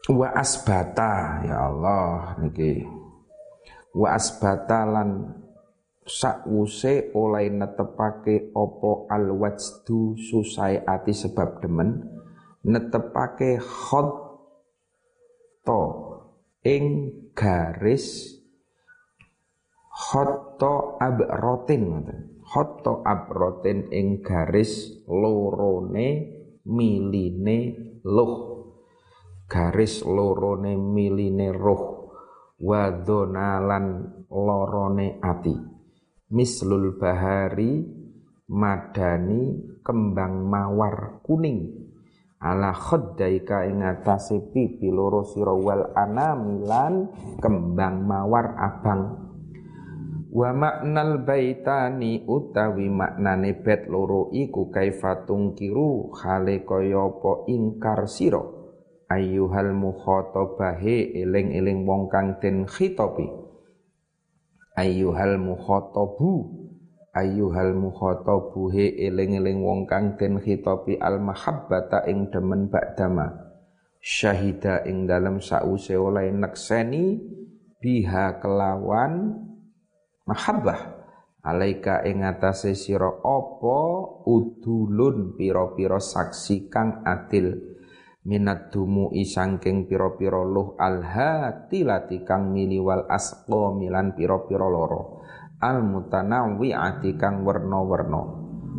Wa 0.06 0.28
asbata 0.38 1.42
ya 1.42 1.56
Allah 1.66 2.38
niki. 2.38 2.86
Wa 3.92 4.14
asbata 4.14 4.86
lan 4.86 5.42
sakwuse 6.06 7.14
oleh 7.14 7.50
netepake 7.50 8.54
opo 8.54 9.06
alwajdu 9.10 10.18
susai 10.18 10.82
ati 10.82 11.14
sebab 11.14 11.62
demen 11.62 12.02
netepake 12.66 13.62
khot 13.62 14.10
to 15.62 15.82
ing 16.66 17.14
garis 17.38 18.38
khoto 19.92 20.98
abrotin 20.98 22.02
khoto 22.52 23.00
abrotin 23.00 23.88
ing 23.88 24.20
garis 24.20 25.00
lorone 25.08 26.08
miline 26.68 27.58
luh. 28.04 28.52
Garis 29.48 30.04
lorone 30.04 30.76
miline 30.76 31.48
roh 31.48 32.12
wa 32.60 32.92
donalan 32.92 34.04
lorone 34.28 35.16
ati. 35.24 35.56
Mislul 36.32 37.00
bahari 37.00 37.80
madani 38.52 39.72
kembang 39.80 40.44
mawar 40.44 41.24
kuning. 41.24 41.88
Ala 42.36 42.76
khaddaika 42.76 43.64
ing 43.64 43.80
atase 43.80 44.52
pipi 44.52 44.92
loro 44.92 45.24
sira 45.24 45.56
wal 45.56 45.94
anamilan 45.96 47.08
kembang 47.40 48.02
mawar 48.04 48.56
abang 48.60 49.31
wa 50.32 50.50
maknal 50.56 51.20
baitani 51.28 52.24
utawi 52.24 52.88
maknane 52.88 53.60
bet 53.60 53.84
loro 53.92 54.32
iku 54.32 54.72
kaifatung 54.72 55.52
kiru 55.52 56.08
khale 56.16 56.64
kaya 56.64 57.04
apa 57.04 57.44
ingkar 57.52 58.08
sira? 58.08 58.40
Ayyuhal 59.12 59.76
mukhatabahe 59.76 61.20
eling-eling 61.20 61.84
wong 61.84 62.08
kang 62.08 62.40
den 62.40 62.64
khitopi 62.64 63.28
ayyuhal 64.72 65.36
mukhatabu 65.36 66.48
ayyuhal 67.12 67.76
mukhatabu 67.76 68.72
he 68.72 68.88
eling-eling 69.04 69.60
wong 69.60 69.84
kang 69.84 70.16
den 70.16 70.40
khitabi 70.40 70.96
al 70.96 71.20
mahabbata 71.20 72.08
ing 72.08 72.32
demen 72.32 72.72
ba'dama 72.72 73.52
syahida 74.00 74.80
ing 74.88 75.04
dalam 75.04 75.44
sause 75.44 75.92
oleh 75.92 76.32
nekseni 76.32 77.20
biha 77.84 78.40
kelawan 78.40 79.36
mahabbah. 80.26 81.02
Alaika 81.42 82.06
ing 82.06 82.22
atase 82.22 82.78
sira 82.78 83.10
apa 83.18 83.78
udulun 84.22 85.34
pira-pira 85.34 85.98
saksi 85.98 86.70
kang 86.70 87.02
adil. 87.02 87.58
Minat 88.22 88.70
dumu 88.70 89.10
isangking 89.10 89.90
piro-piro 89.90 90.46
luh 90.46 90.78
alhati 90.78 91.82
lati 91.82 92.22
kang 92.22 92.54
mili 92.54 92.78
wal 92.78 93.10
milan 93.74 94.14
piro-piro 94.14 94.70
loro. 94.70 95.02
Al 95.58 95.82
mutanawwi'ati 95.82 97.18
kang 97.18 97.42
werna-werna. 97.42 98.22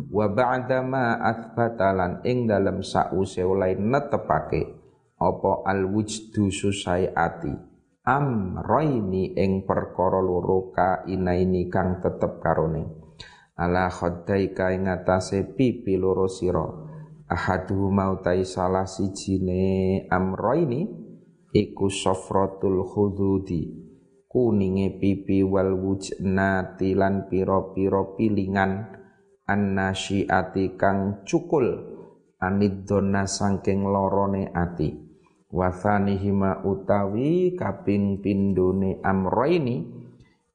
Wa 0.08 0.26
ba'da 0.32 0.80
ma 0.80 1.20
athbatalan 1.20 2.24
ing 2.24 2.48
dalem 2.48 2.80
sause 2.80 3.44
oleh 3.44 3.76
netepake. 3.76 4.80
Apa 5.20 5.68
al 5.68 5.84
wujdu 5.92 6.48
susai 6.48 7.12
ati 7.12 7.73
amroini 8.04 9.32
ing 9.32 9.64
perkara 9.64 10.20
loro 10.20 10.68
ka 10.68 11.08
inaini 11.08 11.72
kang 11.72 12.04
tetep 12.04 12.36
karone. 12.44 12.84
Ala 13.56 13.88
khaddaika 13.88 14.76
ing 14.76 14.92
atase 14.92 15.56
pipi 15.56 15.96
loro 15.96 16.28
sira. 16.28 16.68
Ahadu 17.24 17.88
mautai 17.88 18.44
salah 18.44 18.84
sijine 18.84 20.04
amroini 20.12 20.84
iku 21.56 21.88
sofrotul 21.88 22.84
khududi 22.84 23.72
kuninge 24.28 25.00
pipi 25.00 25.40
wal 25.40 25.72
wujnati 25.72 26.92
lan 26.92 27.24
piro-piro 27.32 28.12
pilingan. 28.20 29.00
Annasyiati 29.44 30.76
kang 30.76 31.24
cukul 31.24 31.68
anidona 32.40 33.28
sangking 33.28 33.84
lorone 33.84 34.48
ati 34.52 35.13
hima 35.54 36.66
utawi 36.66 37.54
kaping 37.54 38.18
pindone 38.18 38.98
amroini 38.98 39.86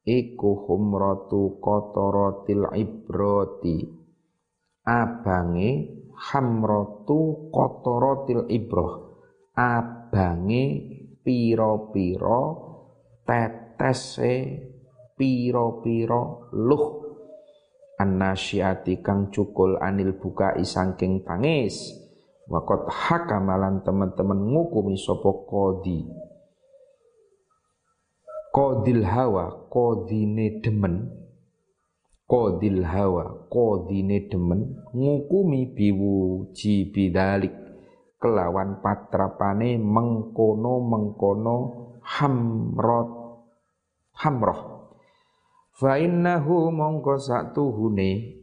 iku 0.04 0.68
humratu 0.68 1.64
kotorotil 1.64 2.68
ibroti. 2.76 3.78
Abange 4.84 5.72
hamratu 6.20 7.52
qataratil 7.54 8.50
ibroh. 8.52 8.94
Abange 9.56 10.64
piro-piro 11.24 12.44
tetese 13.24 14.36
piro-piro 15.16 16.52
luh. 16.58 16.86
Annasyati 18.00 19.04
kang 19.04 19.28
cukul 19.28 19.76
anil 19.76 20.16
buka 20.16 20.56
isangking 20.56 21.28
tangis 21.28 22.09
wakot 22.50 22.90
hakamalan 22.90 23.86
teman-teman 23.86 24.50
ngukumi 24.50 24.98
sopo 24.98 25.46
kodi 25.46 26.10
kodil 28.50 29.06
hawa 29.06 29.70
kodine 29.70 30.60
demen. 30.62 31.08
Kodil 32.30 32.86
hawa 32.86 33.50
kodine 33.50 34.30
demen. 34.30 34.84
Ngukumi 34.94 35.74
biwu 35.74 36.50
jibidalik 36.54 37.54
kelawan 38.20 38.84
patrapane 38.84 39.80
mengkono 39.80 40.84
mengkono 40.84 41.56
hamrot 42.04 43.10
hamroh. 44.20 44.62
Fa 45.80 45.96
innahu 45.96 46.76
mongko 46.76 47.16
satuhune 47.16 48.39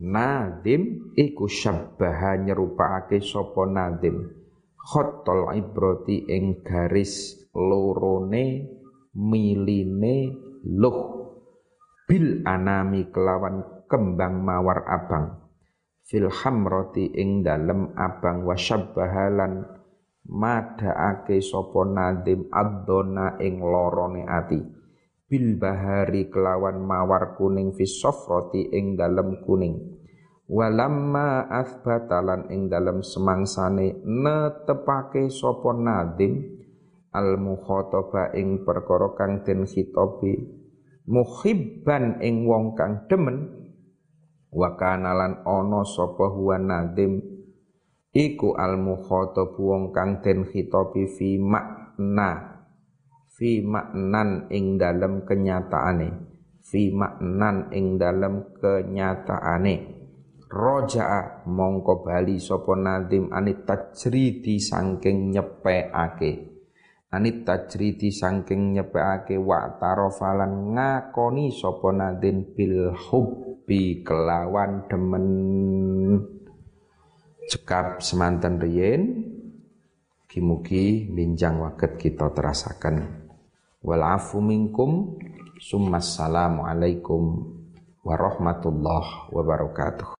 nadim 0.00 1.12
iku 1.12 1.44
syabbaha 1.46 2.40
nyerupake 2.40 3.20
sapa 3.20 3.68
nadim. 3.68 4.32
Khottol 4.80 5.52
ibroti 5.54 6.24
ing 6.24 6.64
garis 6.64 7.36
lorone 7.52 8.64
miline 9.12 10.16
luh. 10.64 11.20
Bil 12.08 12.42
anami 12.48 13.12
kelawan 13.12 13.86
kembang 13.86 14.40
mawar 14.40 14.82
abang. 14.88 15.46
Fil 16.08 16.26
hamroti 16.26 17.06
ing 17.14 17.46
dalem 17.46 17.94
abang 17.94 18.42
wasyabbahalan 18.48 19.62
madaake 20.26 21.38
sapa 21.38 21.86
nadim 21.86 22.50
addona 22.50 23.38
ing 23.38 23.62
lorone 23.62 24.26
ati 24.26 24.79
bil 25.30 25.54
bahari 25.54 26.26
kelawan 26.26 26.82
mawar 26.82 27.38
kuning 27.38 27.70
fis 27.70 28.02
sofroti 28.02 28.74
ing 28.74 28.98
dalem 28.98 29.38
kuning. 29.46 30.02
Walamma 30.50 31.46
athbatalan 31.46 32.50
ing 32.50 32.66
dalem 32.66 33.06
semangsane 33.06 34.02
netepake 34.02 35.30
sapa 35.30 35.70
nadim 35.70 36.42
al 37.14 37.38
mukhataba 37.38 38.34
ing 38.34 38.66
perkara 38.66 39.14
kang 39.14 39.46
den 39.46 39.62
khitobi 39.70 40.34
muhibban 41.06 42.18
ing 42.18 42.50
wong 42.50 42.74
kang 42.74 43.06
demen 43.06 43.46
wa 44.50 44.74
kanalan 44.74 45.38
ana 45.46 45.86
sapa 45.86 46.26
huwa 46.34 46.58
nadim 46.58 47.22
iku 48.10 48.58
al 48.58 48.74
mukhatab 48.74 49.54
wong 49.54 49.94
kang 49.94 50.18
den 50.18 50.42
khitabi 50.50 51.06
fi 51.14 51.38
makna 51.38 52.49
fi 53.40 53.64
maknan 53.64 54.52
ing 54.52 54.76
dalem 54.76 55.24
kenyataane. 55.24 56.08
Fi 56.60 56.92
maknan 56.92 57.72
ing 57.72 57.96
dalem 57.96 58.52
kenyataane. 58.60 59.96
Roja'a 60.44 61.48
mongko 61.48 62.04
bali 62.04 62.36
sapa 62.36 62.76
nadim 62.76 63.32
anit 63.32 63.64
tajridi 63.64 64.60
saking 64.60 65.32
nyepeake 65.32 66.50
anit 67.10 67.42
tajridi 67.42 68.14
sangking 68.14 68.74
nyepekake 68.74 69.34
wa 69.34 69.78
tarofalan 69.82 70.78
ngakoni 70.78 71.50
sapa 71.50 71.90
nadin 71.90 72.46
bil 72.54 72.94
hubbi 72.94 74.06
kelawan 74.06 74.86
demen. 74.86 75.26
Cekap 77.50 77.98
semanten 77.98 78.62
riyen 78.62 79.02
kimugi 80.30 81.10
binjang 81.10 81.58
waket 81.58 81.98
kita 81.98 82.30
terasakan 82.30 83.19
wal 83.80 84.02
afu 84.04 84.44
minkum 84.44 85.16
summa 85.56 85.96
assalamu 86.04 86.68
alaikum 86.68 87.48
warahmatullahi 88.04 89.32
wabarakatuh 89.32 90.12